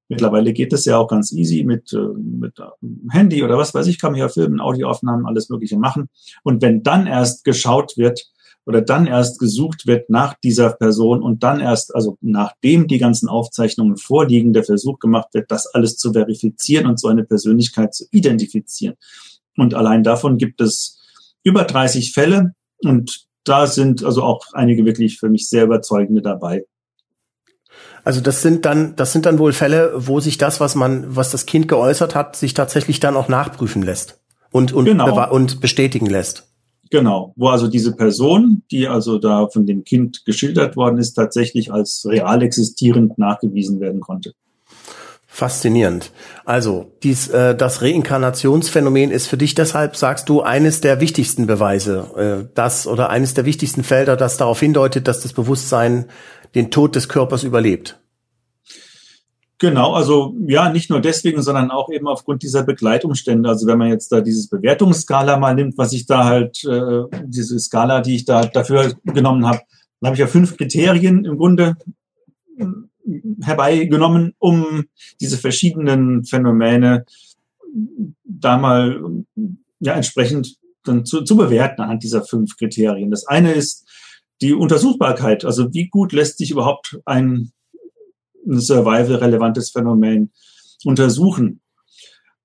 Mittlerweile 0.07 0.53
geht 0.53 0.71
es 0.71 0.85
ja 0.85 0.97
auch 0.97 1.07
ganz 1.07 1.31
easy 1.31 1.63
mit, 1.63 1.91
äh, 1.93 1.97
mit 1.97 2.59
äh, 2.59 2.63
Handy 3.09 3.43
oder 3.43 3.57
was 3.57 3.73
weiß 3.73 3.87
ich, 3.87 3.99
kann 3.99 4.11
man 4.11 4.19
ja 4.19 4.29
filmen, 4.29 4.61
Audioaufnahmen, 4.61 5.25
alles 5.25 5.49
Mögliche 5.49 5.77
machen. 5.77 6.09
Und 6.43 6.61
wenn 6.61 6.83
dann 6.83 7.07
erst 7.07 7.43
geschaut 7.43 7.97
wird 7.97 8.27
oder 8.65 8.81
dann 8.81 9.07
erst 9.07 9.39
gesucht 9.39 9.87
wird 9.87 10.09
nach 10.09 10.35
dieser 10.43 10.73
Person 10.73 11.23
und 11.23 11.43
dann 11.43 11.59
erst, 11.59 11.93
also 11.95 12.17
nachdem 12.21 12.87
die 12.87 12.99
ganzen 12.99 13.29
Aufzeichnungen 13.29 13.97
vorliegen, 13.97 14.53
der 14.53 14.63
Versuch 14.63 14.99
gemacht 14.99 15.29
wird, 15.33 15.49
das 15.49 15.67
alles 15.67 15.97
zu 15.97 16.13
verifizieren 16.13 16.85
und 16.85 16.99
so 16.99 17.07
eine 17.07 17.23
Persönlichkeit 17.23 17.93
zu 17.95 18.05
identifizieren. 18.11 18.95
Und 19.57 19.73
allein 19.73 20.03
davon 20.03 20.37
gibt 20.37 20.61
es 20.61 20.99
über 21.43 21.63
30 21.63 22.13
Fälle 22.13 22.53
und 22.83 23.25
da 23.43 23.67
sind 23.67 24.03
also 24.03 24.23
auch 24.23 24.41
einige 24.53 24.85
wirklich 24.85 25.19
für 25.19 25.29
mich 25.29 25.47
sehr 25.47 25.65
überzeugende 25.65 26.21
dabei. 26.21 26.65
Also 28.05 28.21
das 28.21 28.43
sind 28.43 28.65
dann, 28.65 28.95
das 28.95 29.11
sind 29.11 29.25
dann 29.25 29.39
wohl 29.39 29.51
Fälle, 29.51 29.91
wo 29.95 30.19
sich 30.19 30.37
das, 30.37 30.59
was 30.59 30.75
man, 30.75 31.15
was 31.15 31.31
das 31.31 31.47
Kind 31.47 31.67
geäußert 31.67 32.13
hat, 32.15 32.35
sich 32.35 32.53
tatsächlich 32.53 32.99
dann 32.99 33.17
auch 33.17 33.27
nachprüfen 33.27 33.81
lässt 33.81 34.19
und 34.51 34.71
und, 34.71 34.85
genau. 34.85 35.29
und 35.31 35.59
bestätigen 35.59 36.05
lässt. 36.05 36.47
Genau, 36.91 37.33
wo 37.35 37.47
also 37.47 37.67
diese 37.67 37.95
Person, 37.95 38.61
die 38.69 38.87
also 38.87 39.17
da 39.17 39.47
von 39.47 39.65
dem 39.65 39.83
Kind 39.83 40.23
geschildert 40.23 40.75
worden 40.75 40.99
ist, 40.99 41.15
tatsächlich 41.15 41.73
als 41.73 42.05
real 42.07 42.43
existierend 42.43 43.17
nachgewiesen 43.17 43.79
werden 43.79 44.01
konnte. 44.01 44.33
Faszinierend. 45.25 46.11
Also, 46.45 46.93
dies, 47.03 47.27
äh, 47.27 47.55
das 47.55 47.81
Reinkarnationsphänomen 47.81 49.11
ist 49.11 49.27
für 49.27 49.35
dich 49.35 49.53
deshalb, 49.53 49.97
sagst 49.97 50.29
du, 50.29 50.41
eines 50.43 50.79
der 50.79 51.01
wichtigsten 51.01 51.45
Beweise, 51.45 52.45
äh, 52.47 52.47
das 52.53 52.87
oder 52.87 53.09
eines 53.09 53.33
der 53.33 53.43
wichtigsten 53.43 53.83
Felder, 53.83 54.15
das 54.15 54.37
darauf 54.37 54.61
hindeutet, 54.61 55.09
dass 55.09 55.19
das 55.19 55.33
Bewusstsein 55.33 56.05
den 56.55 56.71
Tod 56.71 56.95
des 56.95 57.09
Körpers 57.09 57.43
überlebt. 57.43 57.99
Genau, 59.57 59.93
also 59.93 60.35
ja, 60.47 60.69
nicht 60.69 60.89
nur 60.89 60.99
deswegen, 60.99 61.41
sondern 61.41 61.71
auch 61.71 61.89
eben 61.89 62.07
aufgrund 62.07 62.43
dieser 62.43 62.63
Begleitumstände. 62.63 63.47
Also 63.47 63.67
wenn 63.67 63.77
man 63.77 63.87
jetzt 63.87 64.11
da 64.11 64.19
dieses 64.19 64.49
Bewertungsskala 64.49 65.37
mal 65.37 65.55
nimmt, 65.55 65.77
was 65.77 65.93
ich 65.93 66.05
da 66.05 66.25
halt, 66.25 66.63
äh, 66.65 67.03
diese 67.25 67.57
Skala, 67.59 68.01
die 68.01 68.15
ich 68.15 68.25
da 68.25 68.45
dafür 68.45 68.93
genommen 69.05 69.45
habe, 69.45 69.61
dann 69.99 70.07
habe 70.07 70.15
ich 70.15 70.19
ja 70.19 70.27
fünf 70.27 70.57
Kriterien 70.57 71.23
im 71.23 71.37
Grunde 71.37 71.77
äh, 72.57 72.65
herbeigenommen, 73.41 74.33
um 74.39 74.85
diese 75.21 75.37
verschiedenen 75.37 76.25
Phänomene 76.25 77.05
da 78.25 78.57
mal 78.57 79.01
ja, 79.79 79.93
entsprechend 79.93 80.57
dann 80.83 81.05
zu, 81.05 81.23
zu 81.23 81.37
bewerten 81.37 81.81
anhand 81.81 82.03
dieser 82.03 82.23
fünf 82.23 82.57
Kriterien. 82.57 83.09
Das 83.09 83.25
eine 83.25 83.53
ist 83.53 83.84
die 84.41 84.53
Untersuchbarkeit, 84.53 85.45
also 85.45 85.73
wie 85.73 85.87
gut 85.87 86.11
lässt 86.11 86.37
sich 86.37 86.51
überhaupt 86.51 86.99
ein, 87.05 87.51
ein 88.45 88.59
survival-relevantes 88.59 89.71
Phänomen 89.71 90.31
untersuchen. 90.83 91.61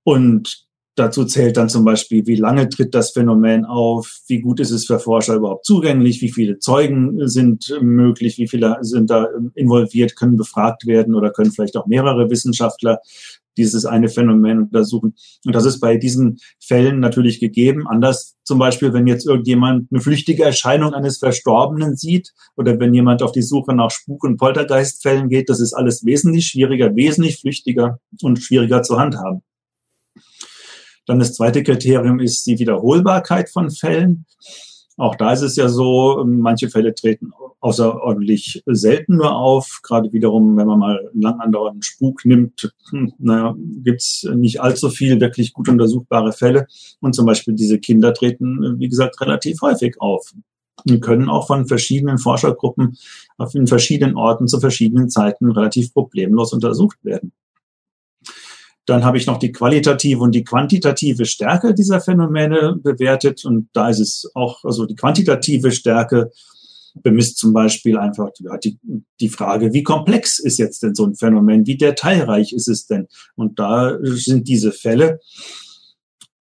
Und 0.03 0.69
Dazu 1.01 1.25
zählt 1.25 1.57
dann 1.57 1.71
zum 1.71 1.85
Beispiel, 1.85 2.27
wie 2.27 2.35
lange 2.35 2.69
tritt 2.69 2.95
das 2.95 3.13
Phänomen 3.13 3.65
auf, 3.65 4.21
wie 4.27 4.41
gut 4.41 4.61
ist 4.61 4.71
es 4.71 4.85
für 4.85 4.99
Forscher 4.99 5.37
überhaupt 5.37 5.65
zugänglich, 5.65 6.21
wie 6.21 6.31
viele 6.31 6.59
Zeugen 6.59 7.27
sind 7.27 7.75
möglich, 7.81 8.37
wie 8.37 8.47
viele 8.49 8.77
sind 8.83 9.09
da 9.09 9.29
involviert, 9.55 10.15
können 10.15 10.37
befragt 10.37 10.87
werden 10.87 11.15
oder 11.15 11.31
können 11.31 11.53
vielleicht 11.53 11.79
auch 11.79 11.87
mehrere 11.87 12.29
Wissenschaftler 12.29 12.99
dieses 13.61 13.85
eine 13.85 14.09
Phänomen 14.09 14.63
untersuchen. 14.63 15.15
Und 15.45 15.55
das 15.55 15.65
ist 15.65 15.81
bei 15.81 15.97
diesen 15.97 16.39
Fällen 16.59 17.01
natürlich 17.01 17.41
gegeben. 17.41 17.87
Anders 17.87 18.37
zum 18.43 18.59
Beispiel, 18.59 18.93
wenn 18.93 19.07
jetzt 19.07 19.27
irgendjemand 19.27 19.93
eine 19.93 20.01
flüchtige 20.01 20.45
Erscheinung 20.45 20.95
eines 20.95 21.19
Verstorbenen 21.19 21.97
sieht 21.97 22.33
oder 22.57 22.79
wenn 22.81 22.95
jemand 22.95 23.23
auf 23.23 23.33
die 23.33 23.43
Suche 23.43 23.75
nach 23.75 23.91
Spuk- 23.91 24.25
und 24.25 24.39
Poltergeistfällen 24.39 25.29
geht, 25.29 25.49
das 25.49 25.61
ist 25.61 25.75
alles 25.75 26.05
wesentlich 26.05 26.47
schwieriger, 26.47 26.95
wesentlich 26.97 27.41
flüchtiger 27.41 28.01
und 28.23 28.43
schwieriger 28.43 28.83
zu 28.83 28.99
handhaben. 28.99 29.43
Dann 31.07 31.19
das 31.19 31.35
zweite 31.35 31.63
Kriterium 31.63 32.21
ist 32.21 32.47
die 32.47 32.59
Wiederholbarkeit 32.59 33.51
von 33.51 33.71
Fällen. 33.71 34.27
Auch 34.97 35.17
da 35.17 35.33
ist 35.33 35.43
es 35.43 35.57
ja 35.57 35.69
so, 35.69 36.25
manche 36.27 36.71
Fälle 36.71 36.95
treten 36.95 37.33
außerordentlich 37.61 38.63
selten 38.67 39.17
nur 39.17 39.37
auf. 39.37 39.81
Gerade 39.83 40.13
wiederum, 40.13 40.57
wenn 40.57 40.67
man 40.67 40.79
mal 40.79 41.11
lang 41.15 41.41
andauernden 41.41 41.83
Spuk 41.83 42.25
nimmt, 42.25 42.73
hm, 42.91 43.13
naja, 43.19 43.55
gibt's 43.85 44.27
nicht 44.35 44.61
allzu 44.61 44.89
viel 44.89 45.21
wirklich 45.21 45.53
gut 45.53 45.69
untersuchbare 45.69 46.33
Fälle. 46.33 46.67
Und 47.01 47.15
zum 47.15 47.27
Beispiel 47.27 47.55
diese 47.55 47.79
Kinder 47.79 48.15
treten, 48.15 48.79
wie 48.79 48.89
gesagt, 48.89 49.21
relativ 49.21 49.61
häufig 49.63 50.01
auf 50.01 50.33
und 50.89 51.01
können 51.01 51.29
auch 51.29 51.47
von 51.47 51.67
verschiedenen 51.67 52.19
Forschergruppen 52.19 52.97
auf 53.37 53.55
in 53.55 53.67
verschiedenen 53.67 54.17
Orten 54.17 54.49
zu 54.49 54.61
verschiedenen 54.61 55.11
Zeiten 55.11 55.51
relativ 55.51 55.93
problemlos 55.93 56.53
untersucht 56.53 56.99
werden. 57.05 57.33
Dann 58.87 59.05
habe 59.05 59.19
ich 59.19 59.27
noch 59.27 59.39
die 59.39 59.53
qualitative 59.53 60.21
und 60.21 60.35
die 60.35 60.43
quantitative 60.43 61.25
Stärke 61.27 61.75
dieser 61.75 62.01
Phänomene 62.01 62.77
bewertet. 62.83 63.45
Und 63.45 63.69
da 63.73 63.89
ist 63.89 64.01
es 64.01 64.31
auch, 64.35 64.65
also 64.65 64.87
die 64.87 64.97
quantitative 64.97 65.71
Stärke 65.71 66.31
bemisst 66.95 67.39
zum 67.39 67.53
Beispiel 67.53 67.99
einfach 67.99 68.31
die, 68.63 68.79
die 69.21 69.29
Frage, 69.29 69.73
wie 69.73 69.83
komplex 69.83 70.39
ist 70.39 70.59
jetzt 70.59 70.83
denn 70.83 70.95
so 70.95 71.07
ein 71.07 71.15
Phänomen? 71.15 71.67
Wie 71.67 71.77
detailreich 71.77 72.53
ist 72.53 72.69
es 72.69 72.87
denn? 72.87 73.09
Und 73.37 73.59
da 73.59 73.99
sind 74.03 74.49
diese 74.49 74.73
Fälle, 74.73 75.21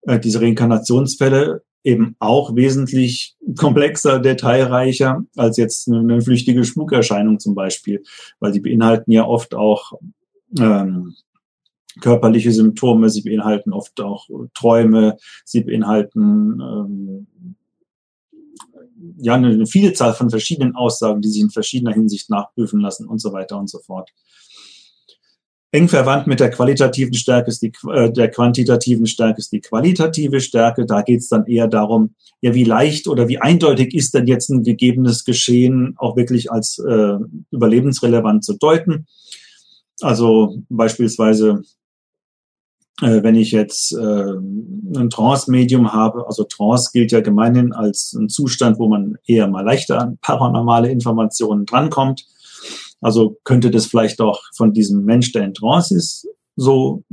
äh, 0.03 0.19
diese 0.19 0.41
Reinkarnationsfälle 0.41 1.63
eben 1.83 2.15
auch 2.19 2.55
wesentlich 2.55 3.35
komplexer, 3.57 4.19
detailreicher 4.19 5.23
als 5.35 5.57
jetzt 5.57 5.87
eine, 5.87 6.21
flüchtige 6.21 6.63
Spukerscheinung 6.63 7.39
zum 7.39 7.55
Beispiel, 7.55 8.03
weil 8.39 8.51
die 8.51 8.59
beinhalten 8.59 9.11
ja 9.11 9.25
oft 9.25 9.55
auch 9.55 9.93
ähm, 10.59 11.15
körperliche 12.01 12.51
Symptome, 12.51 13.09
sie 13.09 13.21
beinhalten 13.21 13.73
oft 13.73 13.99
auch 14.01 14.27
Träume, 14.53 15.17
sie 15.45 15.63
beinhalten 15.63 16.59
ähm, 16.61 17.27
ja 19.17 19.35
eine, 19.35 19.65
Vielzahl 19.65 20.13
von 20.13 20.29
verschiedenen 20.29 20.75
Aussagen, 20.75 21.21
die 21.21 21.29
sich 21.29 21.41
in 21.41 21.49
verschiedener 21.49 21.93
Hinsicht 21.93 22.29
nachprüfen 22.29 22.79
lassen 22.79 23.07
und 23.07 23.19
so 23.19 23.33
weiter 23.33 23.57
und 23.57 23.69
so 23.69 23.79
fort. 23.79 24.11
Eng 25.71 25.87
verwandt 25.87 26.25
mit 26.25 26.39
der 26.39 26.49
qualitativen 26.49 27.13
Stärke 27.13 27.49
ist 27.49 27.61
die, 27.61 27.71
äh, 27.93 28.11
der 28.11 28.29
quantitativen 28.29 29.05
Stärke 29.05 29.37
ist 29.37 29.51
die 29.51 29.61
qualitative 29.61 30.41
Stärke. 30.41 30.85
Da 30.85 31.03
geht 31.03 31.19
es 31.19 31.29
dann 31.29 31.45
eher 31.45 31.67
darum, 31.67 32.15
ja, 32.41 32.55
wie 32.55 32.63
leicht 32.63 33.07
oder 33.07 33.27
wie 33.27 33.37
eindeutig 33.37 33.93
ist 33.93 34.15
denn 34.15 34.25
jetzt 34.25 34.49
ein 34.49 34.63
gegebenes 34.63 35.25
Geschehen 35.25 35.93
auch 35.97 36.15
wirklich 36.15 36.51
als 36.51 36.79
äh, 36.79 37.17
überlebensrelevant 37.51 38.43
zu 38.43 38.57
deuten. 38.57 39.05
Also 40.01 40.57
beispielsweise 40.69 41.61
wenn 43.01 43.35
ich 43.35 43.51
jetzt 43.51 43.93
äh, 43.93 44.33
ein 44.33 45.09
Trance-Medium 45.09 45.93
habe, 45.93 46.27
also 46.27 46.43
Trance 46.43 46.89
gilt 46.91 47.11
ja 47.11 47.21
gemeinhin 47.21 47.71
als 47.73 48.13
ein 48.13 48.29
Zustand, 48.29 48.79
wo 48.79 48.87
man 48.87 49.17
eher 49.25 49.47
mal 49.47 49.63
leichter 49.63 49.99
an 49.99 50.17
paranormale 50.21 50.89
Informationen 50.89 51.65
drankommt. 51.65 52.25
Also 53.01 53.37
könnte 53.43 53.71
das 53.71 53.85
vielleicht 53.85 54.19
auch 54.19 54.41
von 54.55 54.73
diesem 54.73 55.05
Mensch, 55.05 55.31
der 55.31 55.43
in 55.45 55.53
Trance 55.53 55.95
ist, 55.95 56.27
so 56.59 57.03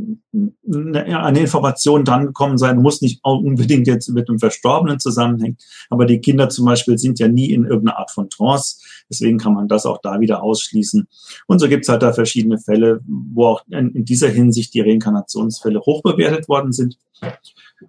eine 0.66 1.38
Information 1.38 2.04
drangekommen 2.04 2.58
sein, 2.58 2.82
muss 2.82 3.00
nicht 3.00 3.20
unbedingt 3.22 3.86
jetzt 3.86 4.08
mit 4.08 4.28
einem 4.28 4.40
Verstorbenen 4.40 4.98
zusammenhängen. 4.98 5.56
Aber 5.88 6.04
die 6.04 6.20
Kinder 6.20 6.48
zum 6.48 6.66
Beispiel 6.66 6.98
sind 6.98 7.18
ja 7.20 7.28
nie 7.28 7.52
in 7.52 7.64
irgendeiner 7.64 7.98
Art 7.98 8.10
von 8.10 8.28
Trance. 8.28 8.78
Deswegen 9.08 9.38
kann 9.38 9.54
man 9.54 9.68
das 9.68 9.86
auch 9.86 9.98
da 10.02 10.20
wieder 10.20 10.42
ausschließen. 10.42 11.06
Und 11.46 11.58
so 11.60 11.68
gibt 11.68 11.84
es 11.84 11.88
halt 11.88 12.02
da 12.02 12.12
verschiedene 12.12 12.58
Fälle, 12.58 13.00
wo 13.06 13.46
auch 13.46 13.62
in 13.68 14.04
dieser 14.04 14.28
Hinsicht 14.28 14.74
die 14.74 14.80
Reinkarnationsfälle 14.80 15.80
hoch 15.80 16.02
bewertet 16.02 16.48
worden 16.48 16.72
sind. 16.72 16.98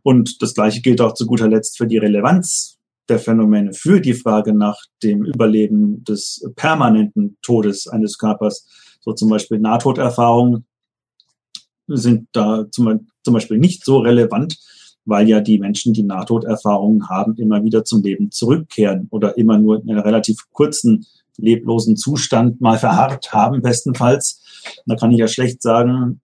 Und 0.03 0.41
das 0.41 0.53
Gleiche 0.53 0.81
gilt 0.81 1.01
auch 1.01 1.13
zu 1.13 1.25
guter 1.25 1.47
Letzt 1.47 1.77
für 1.77 1.87
die 1.87 1.97
Relevanz 1.97 2.77
der 3.09 3.19
Phänomene 3.19 3.73
für 3.73 3.99
die 4.01 4.13
Frage 4.13 4.53
nach 4.53 4.77
dem 5.01 5.23
Überleben 5.25 6.03
des 6.03 6.45
permanenten 6.55 7.37
Todes 7.41 7.87
eines 7.87 8.17
Körpers. 8.17 8.67
So 8.99 9.13
zum 9.13 9.29
Beispiel 9.29 9.59
Nahtoderfahrungen 9.59 10.65
sind 11.87 12.27
da 12.33 12.65
zum, 12.71 13.07
zum 13.23 13.33
Beispiel 13.33 13.57
nicht 13.57 13.85
so 13.85 13.99
relevant, 13.99 14.57
weil 15.05 15.29
ja 15.29 15.39
die 15.39 15.57
Menschen, 15.57 15.93
die 15.93 16.03
Nahtoderfahrungen 16.03 17.09
haben, 17.09 17.35
immer 17.37 17.63
wieder 17.63 17.85
zum 17.85 18.03
Leben 18.03 18.31
zurückkehren 18.31 19.07
oder 19.09 19.37
immer 19.37 19.57
nur 19.57 19.81
in 19.81 19.89
einer 19.89 20.03
relativ 20.03 20.37
kurzen 20.51 21.05
leblosen 21.37 21.95
Zustand 21.95 22.61
mal 22.61 22.77
verharrt 22.77 23.31
haben, 23.31 23.61
bestenfalls. 23.61 24.41
Da 24.85 24.95
kann 24.95 25.11
ich 25.11 25.19
ja 25.19 25.27
schlecht 25.27 25.61
sagen, 25.61 26.19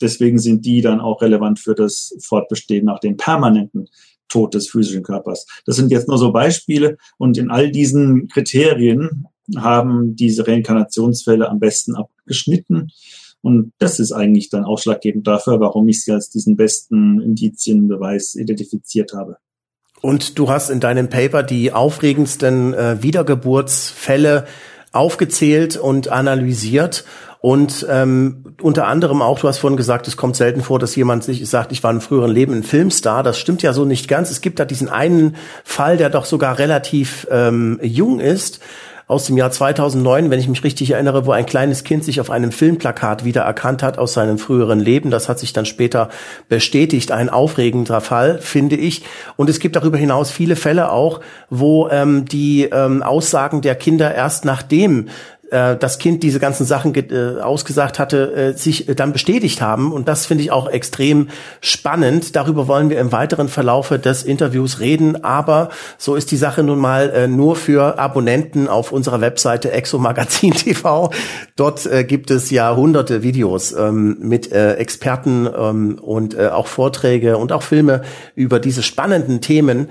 deswegen 0.00 0.38
sind 0.38 0.66
die 0.66 0.82
dann 0.82 1.00
auch 1.00 1.22
relevant 1.22 1.58
für 1.58 1.74
das 1.74 2.14
Fortbestehen 2.20 2.84
nach 2.84 3.00
dem 3.00 3.16
permanenten 3.16 3.88
Tod 4.28 4.54
des 4.54 4.68
physischen 4.68 5.02
Körpers. 5.02 5.46
Das 5.64 5.76
sind 5.76 5.90
jetzt 5.90 6.08
nur 6.08 6.18
so 6.18 6.32
Beispiele 6.32 6.98
und 7.16 7.38
in 7.38 7.50
all 7.50 7.70
diesen 7.70 8.28
Kriterien 8.28 9.26
haben 9.56 10.16
diese 10.16 10.46
Reinkarnationsfälle 10.46 11.48
am 11.48 11.60
besten 11.60 11.94
abgeschnitten. 11.94 12.90
Und 13.46 13.70
das 13.78 14.00
ist 14.00 14.10
eigentlich 14.10 14.50
dann 14.50 14.64
ausschlaggebend 14.64 15.24
dafür, 15.24 15.60
warum 15.60 15.86
ich 15.86 16.02
sie 16.02 16.10
als 16.10 16.30
diesen 16.30 16.56
besten 16.56 17.20
Indizienbeweis 17.20 18.34
identifiziert 18.34 19.12
habe. 19.12 19.36
Und 20.02 20.36
du 20.36 20.48
hast 20.48 20.68
in 20.68 20.80
deinem 20.80 21.08
Paper 21.08 21.44
die 21.44 21.72
aufregendsten 21.72 22.74
äh, 22.74 23.00
Wiedergeburtsfälle 23.04 24.46
aufgezählt 24.90 25.76
und 25.76 26.08
analysiert. 26.08 27.04
Und 27.38 27.86
ähm, 27.88 28.56
unter 28.60 28.88
anderem 28.88 29.22
auch, 29.22 29.38
du 29.38 29.46
hast 29.46 29.58
vorhin 29.58 29.76
gesagt, 29.76 30.08
es 30.08 30.16
kommt 30.16 30.34
selten 30.34 30.62
vor, 30.62 30.80
dass 30.80 30.96
jemand 30.96 31.22
sich 31.22 31.48
sagt, 31.48 31.70
ich 31.70 31.84
war 31.84 31.92
im 31.92 32.00
früheren 32.00 32.32
Leben 32.32 32.52
ein 32.52 32.64
Filmstar. 32.64 33.22
Das 33.22 33.38
stimmt 33.38 33.62
ja 33.62 33.72
so 33.72 33.84
nicht 33.84 34.08
ganz. 34.08 34.32
Es 34.32 34.40
gibt 34.40 34.58
da 34.58 34.64
diesen 34.64 34.88
einen 34.88 35.36
Fall, 35.62 35.98
der 35.98 36.10
doch 36.10 36.24
sogar 36.24 36.58
relativ 36.58 37.28
ähm, 37.30 37.78
jung 37.80 38.18
ist 38.18 38.58
aus 39.08 39.26
dem 39.26 39.36
Jahr 39.36 39.52
2009, 39.52 40.30
wenn 40.30 40.40
ich 40.40 40.48
mich 40.48 40.64
richtig 40.64 40.90
erinnere, 40.90 41.26
wo 41.26 41.30
ein 41.30 41.46
kleines 41.46 41.84
Kind 41.84 42.02
sich 42.02 42.20
auf 42.20 42.28
einem 42.28 42.50
Filmplakat 42.50 43.24
wieder 43.24 43.42
erkannt 43.42 43.84
hat 43.84 43.98
aus 43.98 44.14
seinem 44.14 44.36
früheren 44.36 44.80
Leben. 44.80 45.12
Das 45.12 45.28
hat 45.28 45.38
sich 45.38 45.52
dann 45.52 45.64
später 45.64 46.08
bestätigt. 46.48 47.12
Ein 47.12 47.30
aufregender 47.30 48.00
Fall, 48.00 48.38
finde 48.40 48.74
ich. 48.74 49.04
Und 49.36 49.48
es 49.48 49.60
gibt 49.60 49.76
darüber 49.76 49.96
hinaus 49.96 50.32
viele 50.32 50.56
Fälle 50.56 50.90
auch, 50.90 51.20
wo 51.50 51.88
ähm, 51.88 52.24
die 52.24 52.64
ähm, 52.64 53.04
Aussagen 53.04 53.60
der 53.60 53.76
Kinder 53.76 54.12
erst 54.12 54.44
nachdem 54.44 55.08
äh, 55.50 55.76
das 55.76 55.98
Kind 55.98 56.22
diese 56.22 56.40
ganzen 56.40 56.66
Sachen 56.66 56.94
äh, 56.94 57.40
ausgesagt 57.40 57.98
hatte, 57.98 58.32
äh, 58.32 58.52
sich 58.52 58.86
dann 58.96 59.12
bestätigt 59.12 59.60
haben. 59.60 59.92
Und 59.92 60.08
das 60.08 60.26
finde 60.26 60.42
ich 60.44 60.50
auch 60.50 60.68
extrem 60.68 61.28
spannend. 61.60 62.34
Darüber 62.36 62.68
wollen 62.68 62.90
wir 62.90 62.98
im 62.98 63.12
weiteren 63.12 63.48
Verlaufe 63.48 63.98
des 63.98 64.22
Interviews 64.22 64.80
reden. 64.80 65.24
Aber 65.24 65.70
so 65.98 66.14
ist 66.14 66.30
die 66.30 66.36
Sache 66.36 66.62
nun 66.62 66.78
mal 66.78 67.10
äh, 67.10 67.28
nur 67.28 67.56
für 67.56 67.98
Abonnenten 67.98 68.68
auf 68.68 68.92
unserer 68.92 69.20
Webseite 69.20 69.70
Exomagazin 69.72 70.52
TV. 70.52 71.10
Dort 71.54 71.86
äh, 71.86 72.04
gibt 72.04 72.30
es 72.30 72.50
ja 72.50 72.74
hunderte 72.74 73.22
Videos 73.22 73.72
ähm, 73.72 74.16
mit 74.20 74.50
äh, 74.52 74.74
Experten 74.74 75.48
ähm, 75.56 75.98
und 76.00 76.38
auch 76.38 76.66
Vorträge 76.66 77.38
und 77.38 77.52
auch 77.52 77.62
Filme 77.62 78.02
über 78.34 78.58
diese 78.60 78.82
spannenden 78.82 79.40
Themen, 79.40 79.88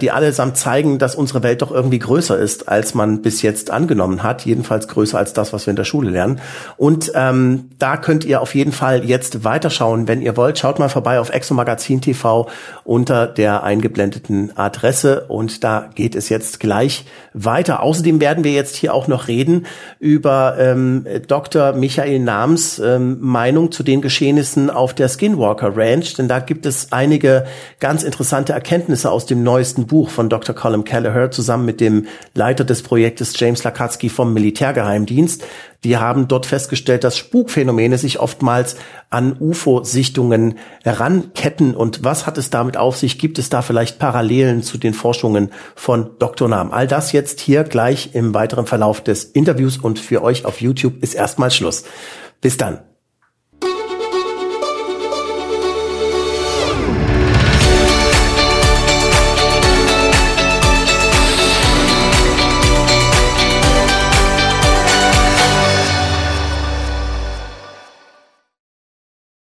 die 0.00 0.10
allesamt 0.10 0.56
zeigen, 0.56 0.98
dass 0.98 1.14
unsere 1.14 1.42
Welt 1.42 1.62
doch 1.62 1.70
irgendwie 1.70 1.98
größer 1.98 2.38
ist, 2.38 2.68
als 2.68 2.94
man 2.94 3.22
bis 3.22 3.42
jetzt 3.42 3.70
angenommen 3.70 4.22
hat. 4.22 4.44
Jedenfalls 4.44 4.88
größer 4.90 5.18
als 5.18 5.32
das, 5.32 5.52
was 5.52 5.66
wir 5.66 5.70
in 5.70 5.76
der 5.76 5.84
Schule 5.84 6.10
lernen. 6.10 6.40
Und 6.76 7.12
ähm, 7.14 7.70
da 7.78 7.96
könnt 7.96 8.24
ihr 8.24 8.40
auf 8.40 8.54
jeden 8.54 8.72
Fall 8.72 9.04
jetzt 9.04 9.44
weiterschauen, 9.44 10.08
wenn 10.08 10.22
ihr 10.22 10.36
wollt. 10.36 10.58
Schaut 10.58 10.78
mal 10.78 10.88
vorbei 10.88 11.20
auf 11.20 11.30
Exomagazin 11.30 12.00
TV 12.00 12.48
unter 12.84 13.26
der 13.26 13.62
eingeblendeten 13.62 14.56
Adresse 14.56 15.26
und 15.28 15.64
da 15.64 15.90
geht 15.94 16.14
es 16.14 16.28
jetzt 16.28 16.60
gleich 16.60 17.04
weiter. 17.32 17.82
Außerdem 17.82 18.20
werden 18.20 18.44
wir 18.44 18.52
jetzt 18.52 18.76
hier 18.76 18.94
auch 18.94 19.08
noch 19.08 19.28
reden 19.28 19.66
über 19.98 20.56
ähm, 20.58 21.06
Dr. 21.26 21.72
Michael 21.72 22.18
Nahms 22.18 22.78
ähm, 22.78 23.18
Meinung 23.20 23.72
zu 23.72 23.82
den 23.82 24.00
Geschehnissen 24.00 24.70
auf 24.70 24.94
der 24.94 25.08
Skinwalker 25.08 25.76
Ranch, 25.76 26.14
denn 26.14 26.28
da 26.28 26.40
gibt 26.40 26.66
es 26.66 26.92
einige 26.92 27.46
ganz 27.78 28.02
interessante 28.02 28.52
Erkenntnisse 28.52 29.10
aus 29.10 29.26
dem 29.26 29.42
neuesten 29.42 29.86
Buch 29.86 30.10
von 30.10 30.28
Dr. 30.28 30.54
Colin 30.54 30.84
Kelleher 30.84 31.30
zusammen 31.30 31.64
mit 31.64 31.80
dem 31.80 32.06
Leiter 32.34 32.64
des 32.64 32.82
Projektes 32.82 33.38
James 33.38 33.62
Lakatsky 33.62 34.08
vom 34.08 34.32
Militärgeheimdienst. 34.80 35.44
Die 35.84 35.96
haben 35.96 36.28
dort 36.28 36.46
festgestellt, 36.46 37.04
dass 37.04 37.16
Spukphänomene 37.16 37.96
sich 37.96 38.20
oftmals 38.20 38.76
an 39.08 39.36
UFO-Sichtungen 39.38 40.58
heranketten. 40.84 41.74
Und 41.74 42.04
was 42.04 42.26
hat 42.26 42.36
es 42.36 42.50
damit 42.50 42.76
auf 42.76 42.96
sich? 42.96 43.18
Gibt 43.18 43.38
es 43.38 43.48
da 43.48 43.62
vielleicht 43.62 43.98
Parallelen 43.98 44.62
zu 44.62 44.76
den 44.76 44.92
Forschungen 44.92 45.50
von 45.74 46.10
Dr. 46.18 46.48
Nahm? 46.48 46.72
All 46.72 46.86
das 46.86 47.12
jetzt 47.12 47.40
hier 47.40 47.64
gleich 47.64 48.14
im 48.14 48.34
weiteren 48.34 48.66
Verlauf 48.66 49.00
des 49.00 49.24
Interviews 49.24 49.78
und 49.78 49.98
für 49.98 50.22
euch 50.22 50.44
auf 50.44 50.60
YouTube 50.60 51.02
ist 51.02 51.14
erstmal 51.14 51.50
Schluss. 51.50 51.84
Bis 52.40 52.56
dann. 52.56 52.89